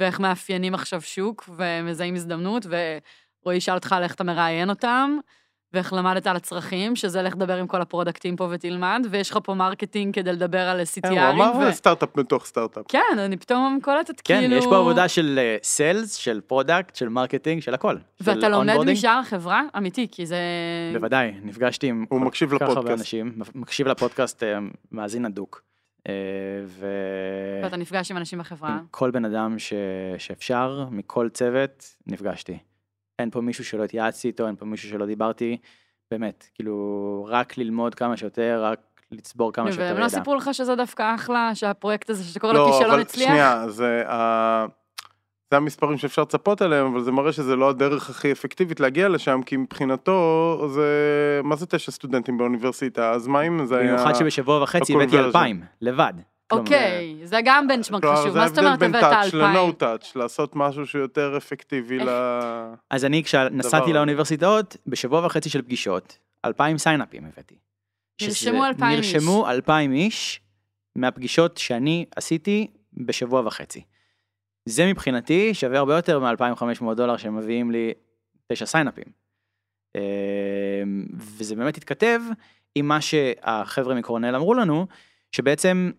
[0.00, 5.18] ואיך מאפיינים עכשיו שוק, ומזהים הזדמנות, ורועי ישאל אותך על איך אתה מראיין אותם,
[5.74, 9.38] ואיך למדת על הצרכים, שזה לך לדבר עם כל ה productים פה ותלמד, ויש לך
[9.44, 11.08] פה marketing כדי לדבר על CTRים.
[11.08, 11.72] כן, הוא אמר ו...
[11.72, 12.84] סטארט-אפ בתוך סטארט-אפ.
[12.88, 14.54] כן, אני פתאום קולטת כן, כאילו...
[14.54, 17.96] כן, יש פה עבודה של sales, אה, של product, של marketing, של הכל.
[18.20, 19.62] ואתה לומד משאר החברה?
[19.76, 20.36] אמיתי, כי זה...
[20.92, 22.88] בוודאי, נפגשתי עם הוא מקשיב לפודקאסט.
[22.88, 24.46] אנשים, מקשיב לפודקאסט, אה,
[24.92, 25.62] מאזין הדוק.
[25.98, 26.10] אה,
[26.66, 26.86] ו...
[27.62, 28.70] ואתה נפגש עם אנשים בחברה?
[28.70, 29.72] עם כל בן אדם ש...
[30.18, 32.58] שאפשר, מכל צוות, נפגשתי.
[33.18, 35.56] אין פה מישהו שלא התייעצתי איתו, אין פה מישהו שלא דיברתי.
[36.10, 39.92] באמת, כאילו, רק ללמוד כמה שיותר, רק לצבור כמה שיותר ידע.
[39.92, 43.30] והם לא סיפרו לך שזה דווקא אחלה, שהפרויקט הזה שקורא לו כישלון הצליח?
[43.30, 44.70] לא, אבל שנייה, זה, uh,
[45.50, 49.40] זה המספרים שאפשר לצפות עליהם, אבל זה מראה שזה לא הדרך הכי אפקטיבית להגיע לשם,
[49.46, 50.90] כי מבחינתו זה,
[51.44, 53.92] מה זה תשע סטודנטים באוניברסיטה, אז מה אם זה היה...
[53.92, 56.12] במיוחד שבשבוע וחצי הבאתי אלפיים, לבד.
[56.52, 59.00] אוקיי, זה גם בנצ'מרק חשוב, מה זאת אומרת הבאת אלפיים?
[59.00, 62.08] זה ההבדל בין טאץ' לנו-טאץ', לעשות משהו שיותר אפקטיבי ל...
[62.90, 67.54] אז אני כשנסעתי לאוניברסיטאות, בשבוע וחצי של פגישות, אלפיים סיינאפים הבאתי.
[68.22, 69.14] נרשמו אלפיים איש.
[69.14, 70.40] נרשמו אלפיים איש
[70.96, 73.82] מהפגישות שאני עשיתי בשבוע וחצי.
[74.68, 77.92] זה מבחינתי שווה הרבה יותר מ-2,500 דולר שמביאים לי
[78.52, 79.04] תשע סיינאפים.
[79.96, 80.82] אה,
[81.16, 82.20] וזה באמת התכתב
[82.74, 84.86] עם מה שהחבר'ה מקורנל אמרו לנו,
[85.32, 85.90] שבעצם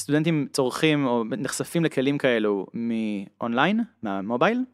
[0.00, 4.64] סטודנטים צורכים או נחשפים לכלים כאלו מאונליין, מהמובייל,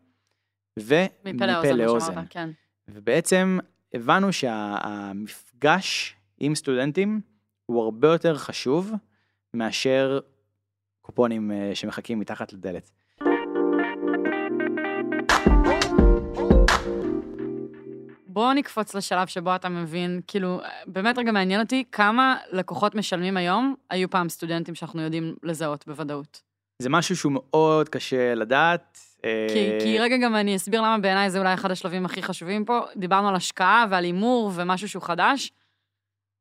[0.78, 2.24] ומפה לאוזן.
[2.30, 2.50] כן.
[2.88, 3.58] ובעצם
[3.94, 7.20] הבנו שהמפגש עם סטודנטים
[7.66, 8.92] הוא הרבה יותר חשוב
[9.54, 10.20] מאשר
[11.00, 12.90] קופונים אה, שמחכים מתחת לדלת.
[18.40, 23.74] בואו נקפוץ לשלב שבו אתה מבין, כאילו, באמת רגע מעניין אותי, כמה לקוחות משלמים היום
[23.90, 26.42] היו פעם סטודנטים שאנחנו יודעים לזהות בוודאות.
[26.82, 28.98] זה משהו שהוא מאוד קשה לדעת.
[29.24, 32.64] אה, כי, כי רגע גם אני אסביר למה בעיניי זה אולי אחד השלבים הכי חשובים
[32.64, 32.80] פה.
[32.96, 35.52] דיברנו על השקעה ועל הימור ומשהו שהוא חדש.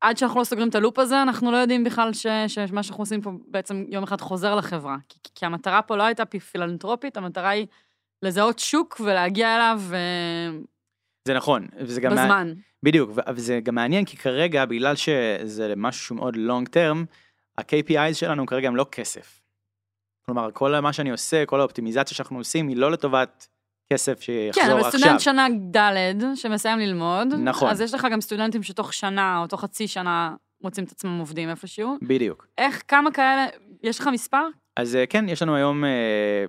[0.02, 3.22] עד שאנחנו לא סוגרים את הלופ הזה, אנחנו לא יודעים בכלל ש, שמה שאנחנו עושים
[3.22, 4.98] פה בעצם יום אחד חוזר לחברה.
[5.10, 7.68] כי, כי המטרה פה לא הייתה פילנטרופית, המטרה היא
[8.24, 10.60] לזהות שוק ולהגיע אליו אה,
[11.30, 12.12] זה נכון, וזה גם...
[12.12, 12.54] בזמן.
[12.84, 17.06] בדיוק, ו- וזה גם מעניין כי כרגע, בגלל שזה משהו שהוא מאוד long term,
[17.58, 19.42] ה-KPIs שלנו כרגע הם לא כסף.
[20.26, 23.48] כלומר, כל מה שאני עושה, כל האופטימיזציה שאנחנו עושים, היא לא לטובת
[23.94, 25.00] כסף שיחזור כן, אבל עכשיו.
[25.00, 27.70] סטודנט שנה ד' שמסיים ללמוד, נכון.
[27.70, 31.50] אז יש לך גם סטודנטים שתוך שנה או תוך חצי שנה מוצאים את עצמם עובדים
[31.50, 31.98] איפשהו.
[32.02, 32.48] בדיוק.
[32.58, 33.48] איך, כמה כאלה,
[33.84, 34.48] יש לך מספר?
[34.78, 36.46] אז אה, כן, יש לנו היום, אה,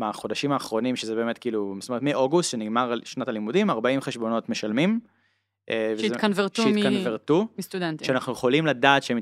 [0.00, 5.00] מהחודשים האחרונים, שזה באמת כאילו, זאת אומרת, מאוגוסט, שנגמר שנת הלימודים, 40 חשבונות משלמים.
[5.70, 7.46] אה, וזה- שהתקנברטו מ- שהתקנברטו.
[7.58, 8.06] מסטודנטים.
[8.06, 9.18] שאנחנו יכולים לדעת שהם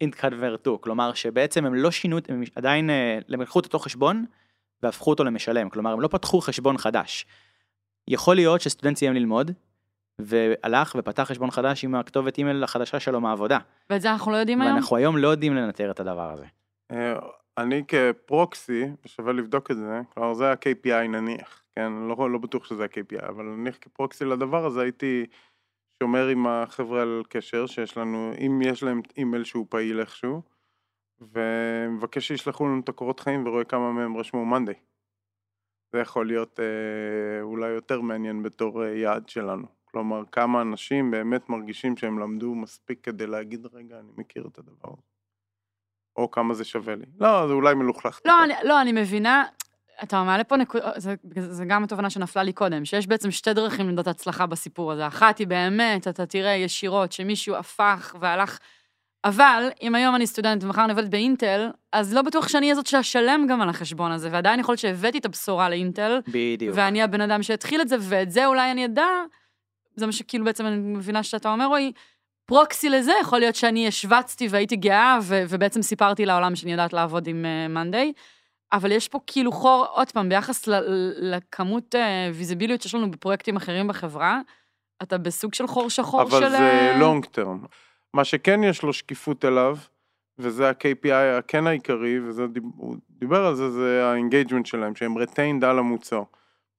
[0.00, 4.24] התקנברטו, כלומר שבעצם הם לא שינו, הם עדיין, אה, הם לקחו את אותו חשבון
[4.82, 7.26] והפכו אותו למשלם, כלומר הם לא פתחו חשבון חדש.
[8.08, 9.50] יכול להיות שסטודנט סיים ללמוד,
[10.18, 13.58] והלך ופתח חשבון חדש עם הכתובת אימייל החדשה שלו מהעבודה.
[13.90, 14.72] ואת זה אנחנו לא יודעים היום?
[14.74, 16.44] ואנחנו היום לא יודעים לנטר את הדבר הזה.
[17.58, 21.92] אני כפרוקסי, ושווה לבדוק את זה, כלומר זה ה-KPI נניח, כן?
[21.92, 25.26] לא, לא בטוח שזה ה-KPI, אבל נניח כפרוקסי לדבר הזה הייתי
[26.02, 30.42] שומר עם החבר'ה על קשר שיש לנו, אם יש להם אימייל שהוא פעיל איכשהו,
[31.20, 34.74] ומבקש שישלחו לנו את הקורות חיים ורואה כמה מהם רשמו מאנדיי.
[35.92, 39.66] זה יכול להיות אה, אולי יותר מעניין בתור אה, יעד שלנו.
[39.84, 44.88] כלומר, כמה אנשים באמת מרגישים שהם למדו מספיק כדי להגיד, רגע, אני מכיר את הדבר
[44.88, 45.11] הזה.
[46.16, 47.04] או כמה זה שווה לי.
[47.20, 48.20] לא, זה אולי מלוכלך.
[48.24, 48.44] לא.
[48.44, 49.44] אני, לא, אני מבינה,
[50.02, 53.88] אתה מעלה פה נקודה, זה, זה גם התובנה שנפלה לי קודם, שיש בעצם שתי דרכים
[53.88, 55.06] למדוד הצלחה בסיפור הזה.
[55.06, 58.58] אחת היא באמת, אתה תראה ישירות שמישהו הפך והלך,
[59.24, 62.86] אבל אם היום אני סטודנט ומחר אני עובדת באינטל, אז לא בטוח שאני אהיה זאת
[62.86, 66.76] שאשלם גם על החשבון הזה, ועדיין יכול להיות שהבאתי את הבשורה לאינטל, בדיוק.
[66.76, 69.06] ואני הבן אדם שהתחיל את זה, ואת זה אולי אני אדע,
[69.96, 71.92] זה מה שכאילו בעצם אני מבינה שאתה אומר, רועי,
[72.54, 77.26] proxy לזה, יכול להיות שאני השווצתי והייתי גאה, ו- ובעצם סיפרתי לעולם שאני יודעת לעבוד
[77.26, 78.12] עם מאנדיי,
[78.72, 80.68] אבל יש פה כאילו חור, עוד פעם, ביחס
[81.16, 81.94] לכמות
[82.34, 84.40] ויזיביליות שיש לנו בפרויקטים אחרים בחברה,
[85.02, 86.36] אתה בסוג של חור שחור של...
[86.36, 87.64] אבל זה אה, long term.
[88.14, 89.76] מה שכן יש לו שקיפות אליו,
[90.38, 95.66] וזה ה-KPI הכן העיקרי, וזה הוא דיבר על זה, זה ה engagement שלהם, שהם retained
[95.66, 96.22] על המוצר,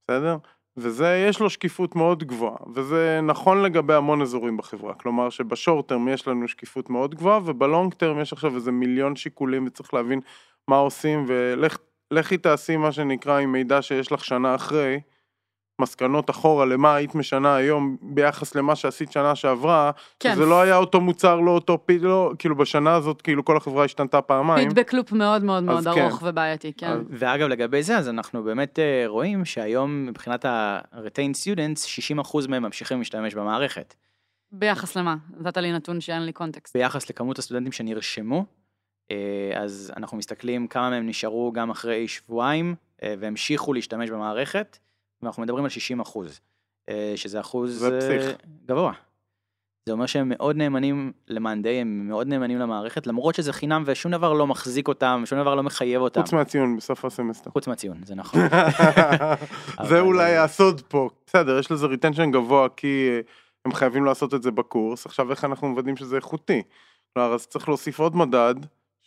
[0.03, 0.37] בסדר?
[0.77, 6.07] וזה, יש לו שקיפות מאוד גבוהה, וזה נכון לגבי המון אזורים בחברה, כלומר שבשורט טרם
[6.07, 10.21] יש לנו שקיפות מאוד גבוהה, ובלונג טרם יש עכשיו איזה מיליון שיקולים וצריך להבין
[10.67, 14.99] מה עושים, ולכי תעשי מה שנקרא עם מידע שיש לך שנה אחרי,
[15.83, 20.77] מסקנות אחורה למה היית משנה היום ביחס למה שעשית שנה שעברה, כן, זה לא היה
[20.77, 24.67] אותו מוצר, לא אותו פי, לא, כאילו בשנה הזאת כאילו כל החברה השתנתה פעמיים.
[24.69, 26.01] פידבק לופ מאוד מאוד מאוד כן.
[26.01, 26.87] ארוך ובעייתי, כן.
[26.87, 31.85] אז- ואגב, לגבי זה, אז אנחנו באמת אה, רואים שהיום מבחינת ה-retained students,
[32.21, 33.93] 60% מהם ממשיכים להשתמש במערכת.
[34.51, 35.15] ביחס למה?
[35.39, 36.77] נתת לי נתון שאין לי קונטקסט.
[36.77, 38.45] ביחס לכמות הסטודנטים שנרשמו,
[39.11, 39.17] אה,
[39.55, 44.77] אז אנחנו מסתכלים כמה מהם נשארו גם אחרי שבועיים אה, והמשיכו להשתמש במערכת,
[45.25, 46.39] ואנחנו מדברים על 60 אחוז,
[46.89, 47.85] אה, שזה אחוז.
[47.85, 48.33] אה,
[48.65, 48.93] גבוה.
[49.85, 54.33] זה אומר שהם מאוד נאמנים למאנדיי, הם מאוד נאמנים למערכת, למרות שזה חינם ושום דבר
[54.33, 56.21] לא מחזיק אותם, שום דבר לא מחייב אותם.
[56.21, 57.51] חוץ מהציון בסוף הסמסטר.
[57.51, 58.41] חוץ מהציון, זה נכון.
[59.89, 61.09] זה אולי הסוד פה.
[61.27, 63.19] בסדר, יש לזה retention גבוה כי אה,
[63.65, 66.61] הם חייבים לעשות את זה בקורס, עכשיו איך אנחנו מוודאים שזה איכותי?
[67.13, 68.55] כלומר, אז צריך להוסיף עוד מדד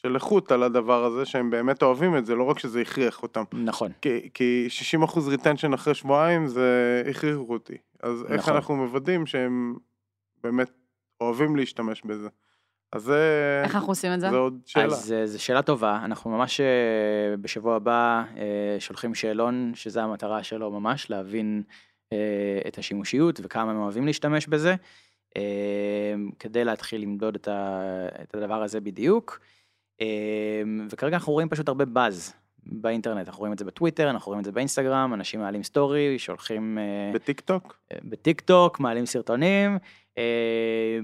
[0.07, 3.45] של איכות על הדבר הזה, שהם באמת אוהבים את זה, לא רק שזה הכריח אותם.
[3.53, 3.93] נכון.
[4.03, 4.69] כי, כי
[5.03, 7.77] 60% retention אחרי שבועיים זה הכריחו אותי.
[8.03, 8.55] אז איך נכון.
[8.55, 9.75] אנחנו מוודאים שהם
[10.43, 10.71] באמת
[11.21, 12.29] אוהבים להשתמש בזה?
[12.93, 14.31] אז זה, איך אנחנו עושים את זה?
[14.31, 14.85] זה עוד שאלה.
[14.85, 20.43] אז אה, זו שאלה טובה, אנחנו ממש אה, בשבוע הבא אה, שולחים שאלון, שזה המטרה
[20.43, 21.63] שלו ממש, להבין
[22.69, 24.75] את השימושיות וכמה הם אוהבים להשתמש בזה,
[26.39, 27.35] כדי להתחיל למדוד
[28.23, 29.41] את הדבר הזה בדיוק.
[30.01, 32.35] אה, וכרגע אנחנו רואים פשוט הרבה באז
[32.67, 36.79] באינטרנט, אנחנו רואים את זה בטוויטר, אנחנו רואים את זה באינסטגרם, אנשים מעלים סטורי, שולחים
[37.15, 37.79] בטיק טוק?
[38.05, 39.79] בטיק טוק, מעלים סרטונים,
[40.19, 40.99] אה,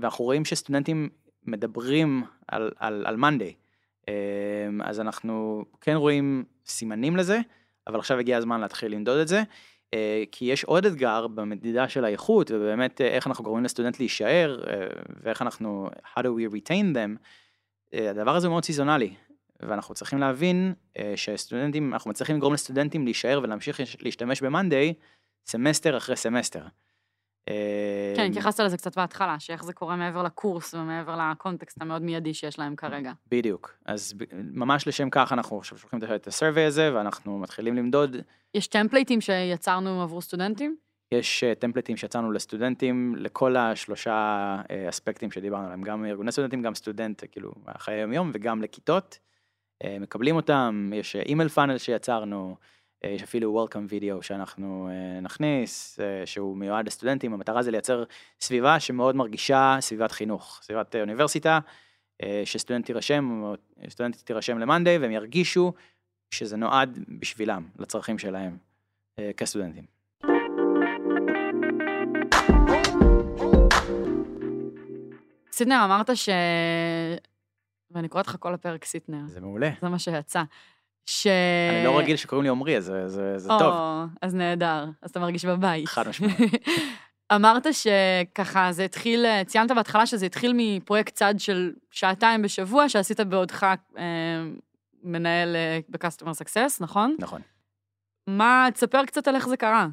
[0.00, 1.08] ואנחנו רואים שסטודנטים
[1.46, 3.54] מדברים על, על, על מאנדיי.
[4.08, 4.14] אה,
[4.82, 7.40] אז אנחנו כן רואים סימנים לזה,
[7.86, 9.42] אבל עכשיו הגיע הזמן להתחיל למדוד את זה.
[9.94, 14.60] אה, כי יש עוד אתגר במדידה של האיכות, ובאמת איך אנחנו גורמים לסטודנט להישאר,
[15.22, 17.18] ואיך אנחנו, how do we retain them,
[17.92, 19.14] הדבר הזה הוא מאוד סיזונלי,
[19.60, 24.94] ואנחנו צריכים להבין אה, שסטודנטים, אנחנו מצליחים לגרום לסטודנטים להישאר ולהמשיך להשתמש ב-Monday
[25.46, 26.66] סמסטר אחרי סמסטר.
[27.48, 32.34] אה, כן, התייחסת לזה קצת בהתחלה, שאיך זה קורה מעבר לקורס ומעבר לקונטקסט המאוד מיידי
[32.34, 33.12] שיש להם כרגע.
[33.28, 38.16] בדיוק, אז ממש לשם כך אנחנו עכשיו שולחים את ה-survey הזה, ואנחנו מתחילים למדוד
[38.54, 40.76] יש טמפלייטים שיצרנו עבור סטודנטים?
[41.14, 44.12] יש אה, טמפלטים שיצרנו לסטודנטים לכל השלושה
[44.70, 49.18] אה, אספקטים שדיברנו עליהם, גם ארגוני סטודנטים, גם סטודנט, כאילו, חיי היום יום, וגם לכיתות.
[49.84, 52.56] אה, מקבלים אותם, יש email funnel שיצרנו,
[53.04, 58.04] אה, יש אפילו Welcome video שאנחנו אה, נכניס, אה, שהוא מיועד לסטודנטים, המטרה זה לייצר
[58.40, 61.58] סביבה שמאוד מרגישה סביבת חינוך, סביבת אה, אוניברסיטה,
[62.22, 63.54] אה, שסטודנט תירשם, או
[63.88, 65.72] סטודנטית תירשם למאנדיי, והם ירגישו
[66.30, 68.56] שזה נועד בשבילם, לצרכים שלהם,
[69.18, 69.99] אה, כסטודנטים.
[75.52, 76.28] סיטנר, אמרת ש...
[77.90, 79.70] ואני קוראת לך כל הפרק סיטנר, זה מעולה.
[79.82, 80.42] זה מה שיצא.
[81.06, 81.26] ש...
[81.76, 83.74] אני לא רגיל שקוראים לי עמרי, אז זה, זה, זה או, טוב,
[84.22, 85.86] אז נהדר, אז אתה מרגיש בבית.
[85.86, 86.38] חד משמעית.
[87.34, 93.66] אמרת שככה זה התחיל, ציינת בהתחלה שזה התחיל מפרויקט צד של שעתיים בשבוע, שעשית בעודך
[93.98, 94.04] אה,
[95.02, 97.16] מנהל אה, ב-customer success, נכון?
[97.18, 97.40] נכון.
[98.26, 99.88] מה, תספר קצת על איך זה קרה.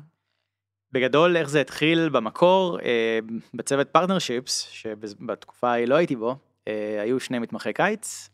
[0.91, 3.19] בגדול, איך זה התחיל במקור, אה,
[3.53, 6.35] בצוות partnerships, שבתקופה ההיא לא הייתי בו,
[6.67, 8.29] אה, היו שני מתמחי קיץ,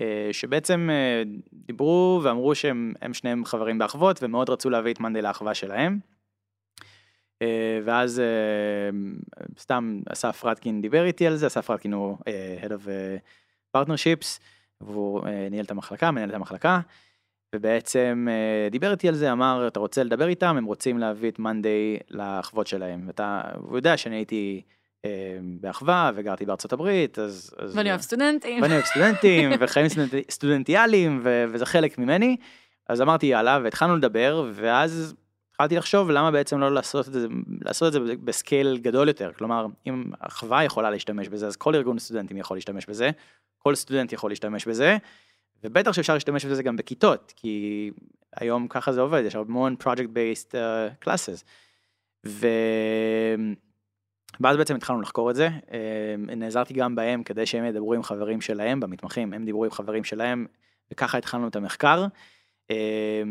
[0.00, 0.88] אה, שבעצם
[1.52, 5.98] דיברו ואמרו שהם הם שניהם חברים באחוות, ומאוד רצו להביא את מאנדי לאחווה שלהם.
[7.84, 8.22] ואז
[9.58, 12.18] סתם אסף רטקין דיבר איתי על זה, אסף רטקין הוא
[12.62, 12.88] Head of
[13.76, 14.40] Partnerships,
[14.80, 16.80] והוא ניהל את המחלקה, מנהל את המחלקה.
[17.54, 21.38] ובעצם אה, דיבר איתי על זה, אמר, אתה רוצה לדבר איתם, הם רוצים להביא את
[21.38, 23.04] מאנדיי לאחוות שלהם.
[23.06, 24.62] ואתה, הוא יודע שאני הייתי
[25.04, 25.10] אה,
[25.60, 27.54] באחווה וגרתי בארצות הברית, אז...
[27.58, 28.62] אז ואני אוהב סטודנטים.
[28.62, 32.36] ואני אוהב סטודנטים, וחיים סטודנט, סטודנטיאליים, ו, וזה חלק ממני.
[32.88, 35.14] אז אמרתי יאללה, והתחלנו לדבר, ואז
[35.50, 37.26] התחלתי לחשוב למה בעצם לא לעשות את זה,
[37.64, 39.32] לעשות את זה בסקייל גדול יותר.
[39.38, 43.10] כלומר, אם אחווה יכולה להשתמש בזה, אז כל ארגון סטודנטים יכול להשתמש בזה,
[43.58, 44.96] כל סטודנט יכול להשתמש בזה,
[45.64, 47.90] ובטח שאפשר להשתמש בזה גם בכיתות, כי
[48.36, 51.44] היום ככה זה עובד, יש המון project based uh, classes.
[52.26, 52.46] ו...
[54.40, 58.40] ואז בעצם התחלנו לחקור את זה, אה, נעזרתי גם בהם כדי שהם ידברו עם חברים
[58.40, 60.46] שלהם, במתמחים, הם דיברו עם חברים שלהם,
[60.92, 62.06] וככה התחלנו את המחקר.
[62.70, 63.22] אה,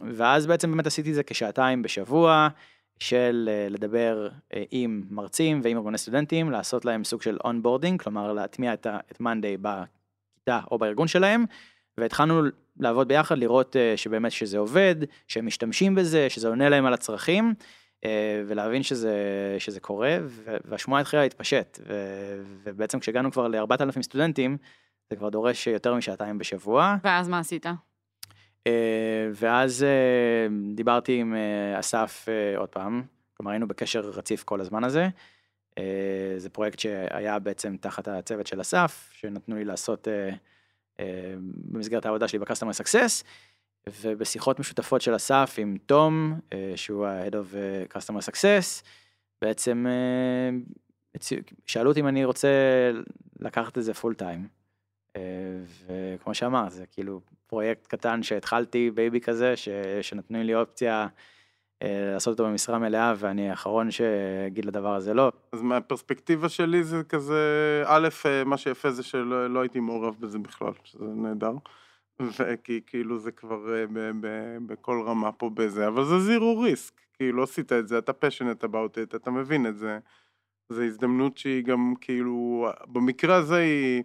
[0.00, 2.48] ואז בעצם באמת עשיתי את זה כשעתיים בשבוע,
[2.98, 4.28] של אה, לדבר
[4.70, 8.86] עם מרצים ועם ארגוני סטודנטים, לעשות להם סוג של onboarding, כלומר להטמיע את,
[9.20, 9.56] מאנדיי
[10.48, 11.44] בכיתה או בארגון שלהם,
[11.98, 12.42] והתחלנו
[12.78, 14.96] לעבוד ביחד, לראות שבאמת שזה עובד,
[15.28, 17.54] שהם משתמשים בזה, שזה עונה להם על הצרכים.
[18.46, 19.14] ולהבין שזה,
[19.58, 20.18] שזה קורה,
[20.64, 21.78] והשמועה התחילה להתפשט,
[22.64, 24.56] ובעצם כשהגענו כבר ל-4,000 סטודנטים,
[25.10, 26.96] זה כבר דורש יותר משעתיים בשבוע.
[27.04, 27.66] ואז מה עשית?
[29.34, 29.86] ואז
[30.74, 31.34] דיברתי עם
[31.78, 33.02] אסף עוד פעם,
[33.36, 35.08] כלומר היינו בקשר רציף כל הזמן הזה.
[36.36, 40.08] זה פרויקט שהיה בעצם תחת הצוות של אסף, שנתנו לי לעשות
[41.44, 43.24] במסגרת העבודה שלי ב-Customer Success.
[44.02, 46.40] ובשיחות משותפות של אסף עם תום,
[46.76, 47.54] שהוא ה-Head of
[47.96, 48.84] Customer Success,
[49.42, 49.86] בעצם
[51.66, 52.48] שאלו אותי אם אני רוצה
[53.40, 54.48] לקחת את זה full time.
[55.86, 59.68] וכמו שאמרת, זה כאילו פרויקט קטן שהתחלתי, baby כזה, ש...
[60.02, 61.06] שנתנו לי אופציה
[61.84, 65.32] לעשות אותו במשרה מלאה, ואני האחרון שאגיד לדבר הזה לא.
[65.52, 68.08] אז מהפרספקטיבה שלי זה כזה, א',
[68.46, 71.52] מה שיפה זה שלא לא הייתי מעורב בזה בכלל, שזה נהדר.
[72.20, 76.94] וכי כאילו זה כבר אה, ב, ב, בכל רמה פה בזה, אבל זה זירו ריסק,
[77.14, 79.98] כאילו עשית את זה, אתה passionate about it, אתה מבין את זה,
[80.68, 84.02] זו הזדמנות שהיא גם כאילו, במקרה הזה היא,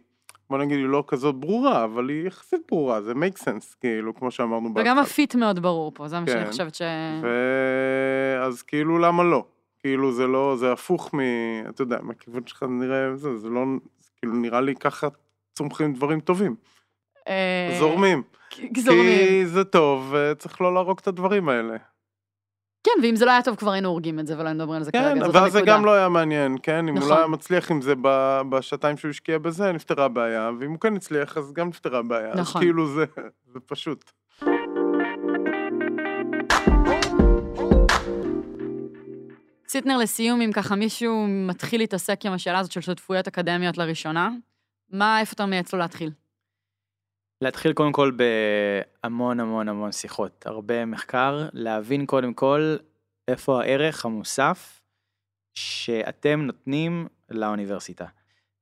[0.52, 4.32] בוא נגיד היא לא כזאת ברורה, אבל היא יחסית ברורה, זה make sense, כאילו, כמו
[4.32, 4.94] שאמרנו בהתחלה.
[4.94, 6.82] וגם הפיט מאוד ברור פה, זה מה שאני חושבת ש...
[7.22, 7.28] ו...
[8.42, 9.46] אז כאילו למה לא?
[9.80, 11.20] כאילו זה לא, זה הפוך מ...
[11.70, 13.62] אתה יודע, מהכיוון שלך נראה, זה, זה לא,
[14.18, 15.08] כאילו נראה לי ככה
[15.54, 16.56] צומחים דברים טובים.
[17.80, 18.24] זורמים.
[18.76, 19.18] זורמים.
[19.24, 21.78] כי זה טוב, וצריך לא להרוג את הדברים האלה.
[22.84, 24.84] כן, ואם זה לא היה טוב, כבר היינו הורגים את זה ולא היינו מדברים על
[24.84, 25.78] זה כרגע, כן, זאת ואז זה הנקודה.
[25.78, 26.88] גם לא היה מעניין, כן?
[26.88, 27.10] אם הוא נכון.
[27.10, 27.94] לא היה מצליח עם זה
[28.50, 32.32] בשעתיים שהוא השקיע בזה, נפתרה הבעיה, ואם הוא כן הצליח, אז גם נפתרה הבעיה.
[32.32, 32.62] אז נכון.
[32.62, 33.06] כאילו זה,
[33.54, 34.12] זה פשוט.
[39.68, 44.30] סיטנר, לסיום, אם ככה מישהו מתחיל להתעסק עם השאלה הזאת של שותפויות אקדמיות לראשונה,
[44.90, 46.12] מה, איפה אתה מייעץ לו להתחיל?
[47.42, 48.12] להתחיל קודם כל
[49.04, 52.76] בהמון המון המון שיחות, הרבה מחקר, להבין קודם כל
[53.28, 54.82] איפה הערך המוסף
[55.54, 58.06] שאתם נותנים לאוניברסיטה.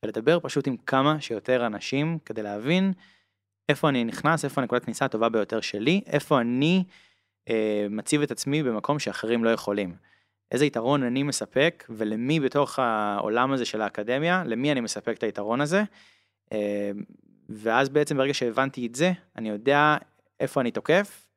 [0.03, 2.93] ולדבר פשוט עם כמה שיותר אנשים כדי להבין
[3.69, 6.83] איפה אני נכנס, איפה הנקודת כניסה הטובה ביותר שלי, איפה אני
[7.49, 9.95] אה, מציב את עצמי במקום שאחרים לא יכולים.
[10.51, 15.61] איזה יתרון אני מספק ולמי בתוך העולם הזה של האקדמיה, למי אני מספק את היתרון
[15.61, 15.83] הזה.
[16.53, 16.91] אה,
[17.49, 19.97] ואז בעצם ברגע שהבנתי את זה, אני יודע
[20.39, 21.27] איפה אני תוקף,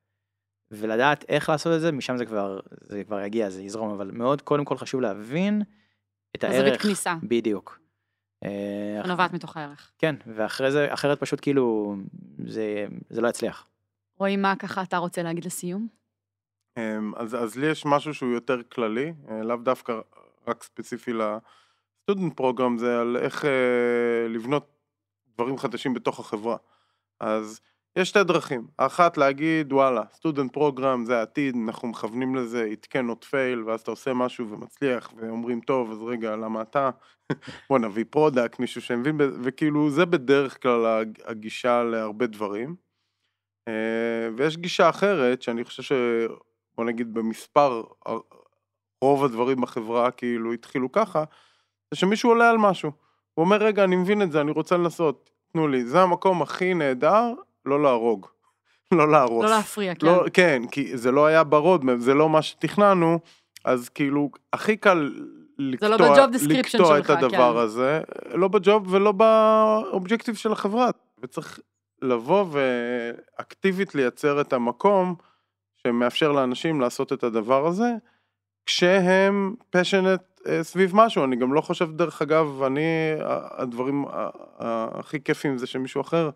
[0.71, 4.41] ולדעת איך לעשות את זה, משם זה כבר, זה כבר יגיע, זה יזרום, אבל מאוד
[4.41, 5.61] קודם כל חשוב להבין
[6.35, 6.55] את הערך.
[6.55, 7.79] הזווית כניסה, בדיוק.
[8.43, 9.91] אה, שנובעת מתוך הערך.
[9.97, 11.95] כן, ואחרי זה, אחרת פשוט כאילו,
[12.45, 13.67] זה, זה לא יצליח.
[14.19, 15.87] רועי, מה ככה אתה רוצה להגיד לסיום?
[16.77, 19.99] אמ, אז, אז לי יש משהו שהוא יותר כללי, אה, לאו דווקא
[20.47, 24.72] רק ספציפי ל student program, זה על איך אה, לבנות
[25.35, 26.57] דברים חדשים בתוך החברה.
[27.19, 27.61] אז
[27.95, 33.23] יש שתי דרכים, האחת להגיד וואלה, student program זה העתיד, אנחנו מכוונים לזה, it cannot
[33.23, 36.89] fail, ואז אתה עושה משהו ומצליח, ואומרים טוב, אז רגע, למה אתה?
[37.69, 42.75] בוא נביא product, מישהו שמבין, וכאילו זה בדרך כלל הג- הגישה להרבה דברים.
[43.67, 45.91] אה, ויש גישה אחרת, שאני חושב ש...
[46.77, 48.11] בוא נגיד במספר, ה-
[49.01, 51.23] רוב הדברים בחברה כאילו התחילו ככה,
[51.91, 52.91] זה שמישהו עולה על משהו.
[53.33, 55.85] הוא אומר, רגע, אני מבין את זה, אני רוצה לנסות, תנו לי.
[55.85, 57.33] זה המקום הכי נהדר,
[57.65, 58.27] לא להרוג.
[58.97, 59.45] לא להרוס.
[59.45, 60.07] לא להפריע, כן.
[60.07, 63.19] לא, כן, כי זה לא היה ברודמפ, זה לא מה שתכננו,
[63.65, 65.11] אז כאילו, הכי קל
[65.57, 65.95] לקטוע, לא
[66.49, 67.59] לקטוע את שלך, הדבר כן.
[67.59, 68.01] הזה,
[68.33, 70.89] לא בג'וב ולא באובג'קטיב של החברה.
[71.23, 71.59] וצריך
[72.01, 75.15] לבוא ואקטיבית לייצר את המקום
[75.75, 77.91] שמאפשר לאנשים לעשות את הדבר הזה,
[78.65, 81.23] כשהם פשנט סביב משהו.
[81.23, 82.81] אני גם לא חושב, דרך אגב, אני,
[83.57, 84.05] הדברים
[84.59, 86.29] הכי כיפים זה שמישהו אחר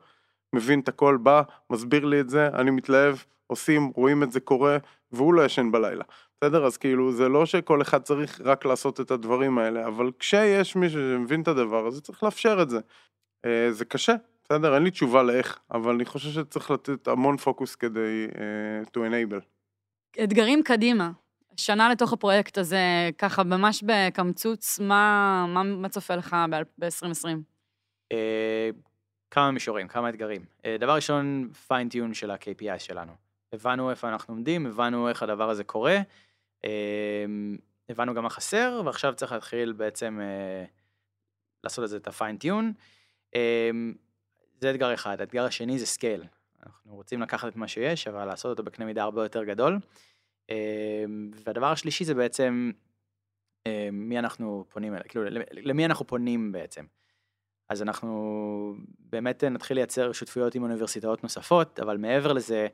[0.54, 3.16] מבין את הכל, בא, מסביר לי את זה, אני מתלהב,
[3.48, 4.78] עושים, רואים את זה קורה,
[5.12, 6.04] והוא לא ישן בלילה.
[6.42, 6.66] בסדר?
[6.66, 11.00] אז כאילו, זה לא שכל אחד צריך רק לעשות את הדברים האלה, אבל כשיש מישהו
[11.00, 12.80] שמבין את הדבר הזה, צריך לאפשר את זה.
[13.46, 14.76] אה, זה קשה, בסדר?
[14.76, 19.44] אין לי תשובה לאיך, אבל אני חושב שצריך לתת המון פוקוס כדי uh, to enable.
[20.24, 21.12] אתגרים קדימה.
[21.58, 26.36] שנה לתוך הפרויקט הזה, ככה ממש בקמצוץ, מה, מה, מה צופה לך
[26.80, 27.28] ב-2020?
[28.12, 28.70] אה,
[29.32, 30.46] כמה מישורים, כמה אתגרים.
[30.66, 33.12] אה, דבר ראשון, פיינטיון של ה-KPI שלנו.
[33.54, 35.98] הבנו איפה אנחנו עומדים, הבנו איך הדבר הזה קורה,
[36.66, 37.26] אה,
[37.90, 40.66] הבנו גם מה חסר, ועכשיו צריך להתחיל בעצם אה,
[41.64, 42.74] לעשות את זה, את ה fine tune.
[43.36, 43.70] אה,
[44.62, 45.22] זה אתגר אחד.
[45.22, 46.24] האתגר השני זה scale.
[46.66, 49.80] אנחנו רוצים לקחת את מה שיש, אבל לעשות אותו בקנה מידה הרבה יותר גדול.
[50.50, 51.06] אה,
[51.46, 52.72] והדבר השלישי זה בעצם
[53.68, 56.86] אה, מי אנחנו פונים אליו, כאילו למי אנחנו פונים בעצם.
[57.70, 62.68] אז אנחנו באמת נתחיל לייצר שותפויות עם אוניברסיטאות נוספות, אבל מעבר לזה,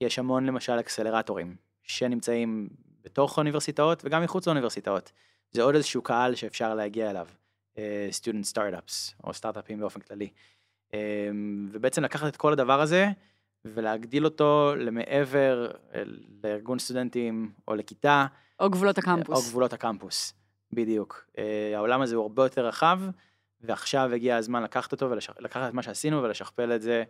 [0.00, 2.68] יש המון למשל אקסלרטורים שנמצאים
[3.04, 5.12] בתוך האוניברסיטאות וגם מחוץ לאוניברסיטאות.
[5.52, 7.28] זה עוד איזשהו קהל שאפשר להגיע אליו,
[7.78, 10.28] אה, student startups או סטארט-אפים באופן כללי.
[10.94, 11.30] אה,
[11.70, 13.08] ובעצם לקחת את כל הדבר הזה
[13.74, 16.02] ולהגדיל אותו למעבר אה,
[16.44, 18.26] לארגון סטודנטים או לכיתה.
[18.60, 19.48] או גבולות או הקמפוס.
[19.48, 20.34] גבולות הקמפוס,
[20.72, 21.26] בדיוק.
[21.38, 23.00] אה, העולם הזה הוא הרבה יותר רחב,
[23.60, 27.04] ועכשיו הגיע הזמן לקחת אותו ולקחת את מה שעשינו ולשכפל את זה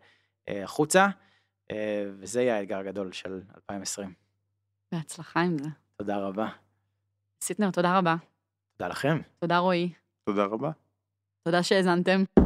[0.48, 1.08] אה, החוצה,
[1.70, 4.12] אה, וזה יהיה האתגר הגדול של 2020.
[4.92, 5.68] בהצלחה עם זה.
[5.96, 6.48] תודה רבה.
[7.40, 8.16] סיטנר, תודה רבה.
[8.76, 9.20] תודה לכם.
[9.38, 9.92] תודה רועי.
[10.24, 10.70] תודה רבה.
[11.42, 12.45] תודה שהאזנתם.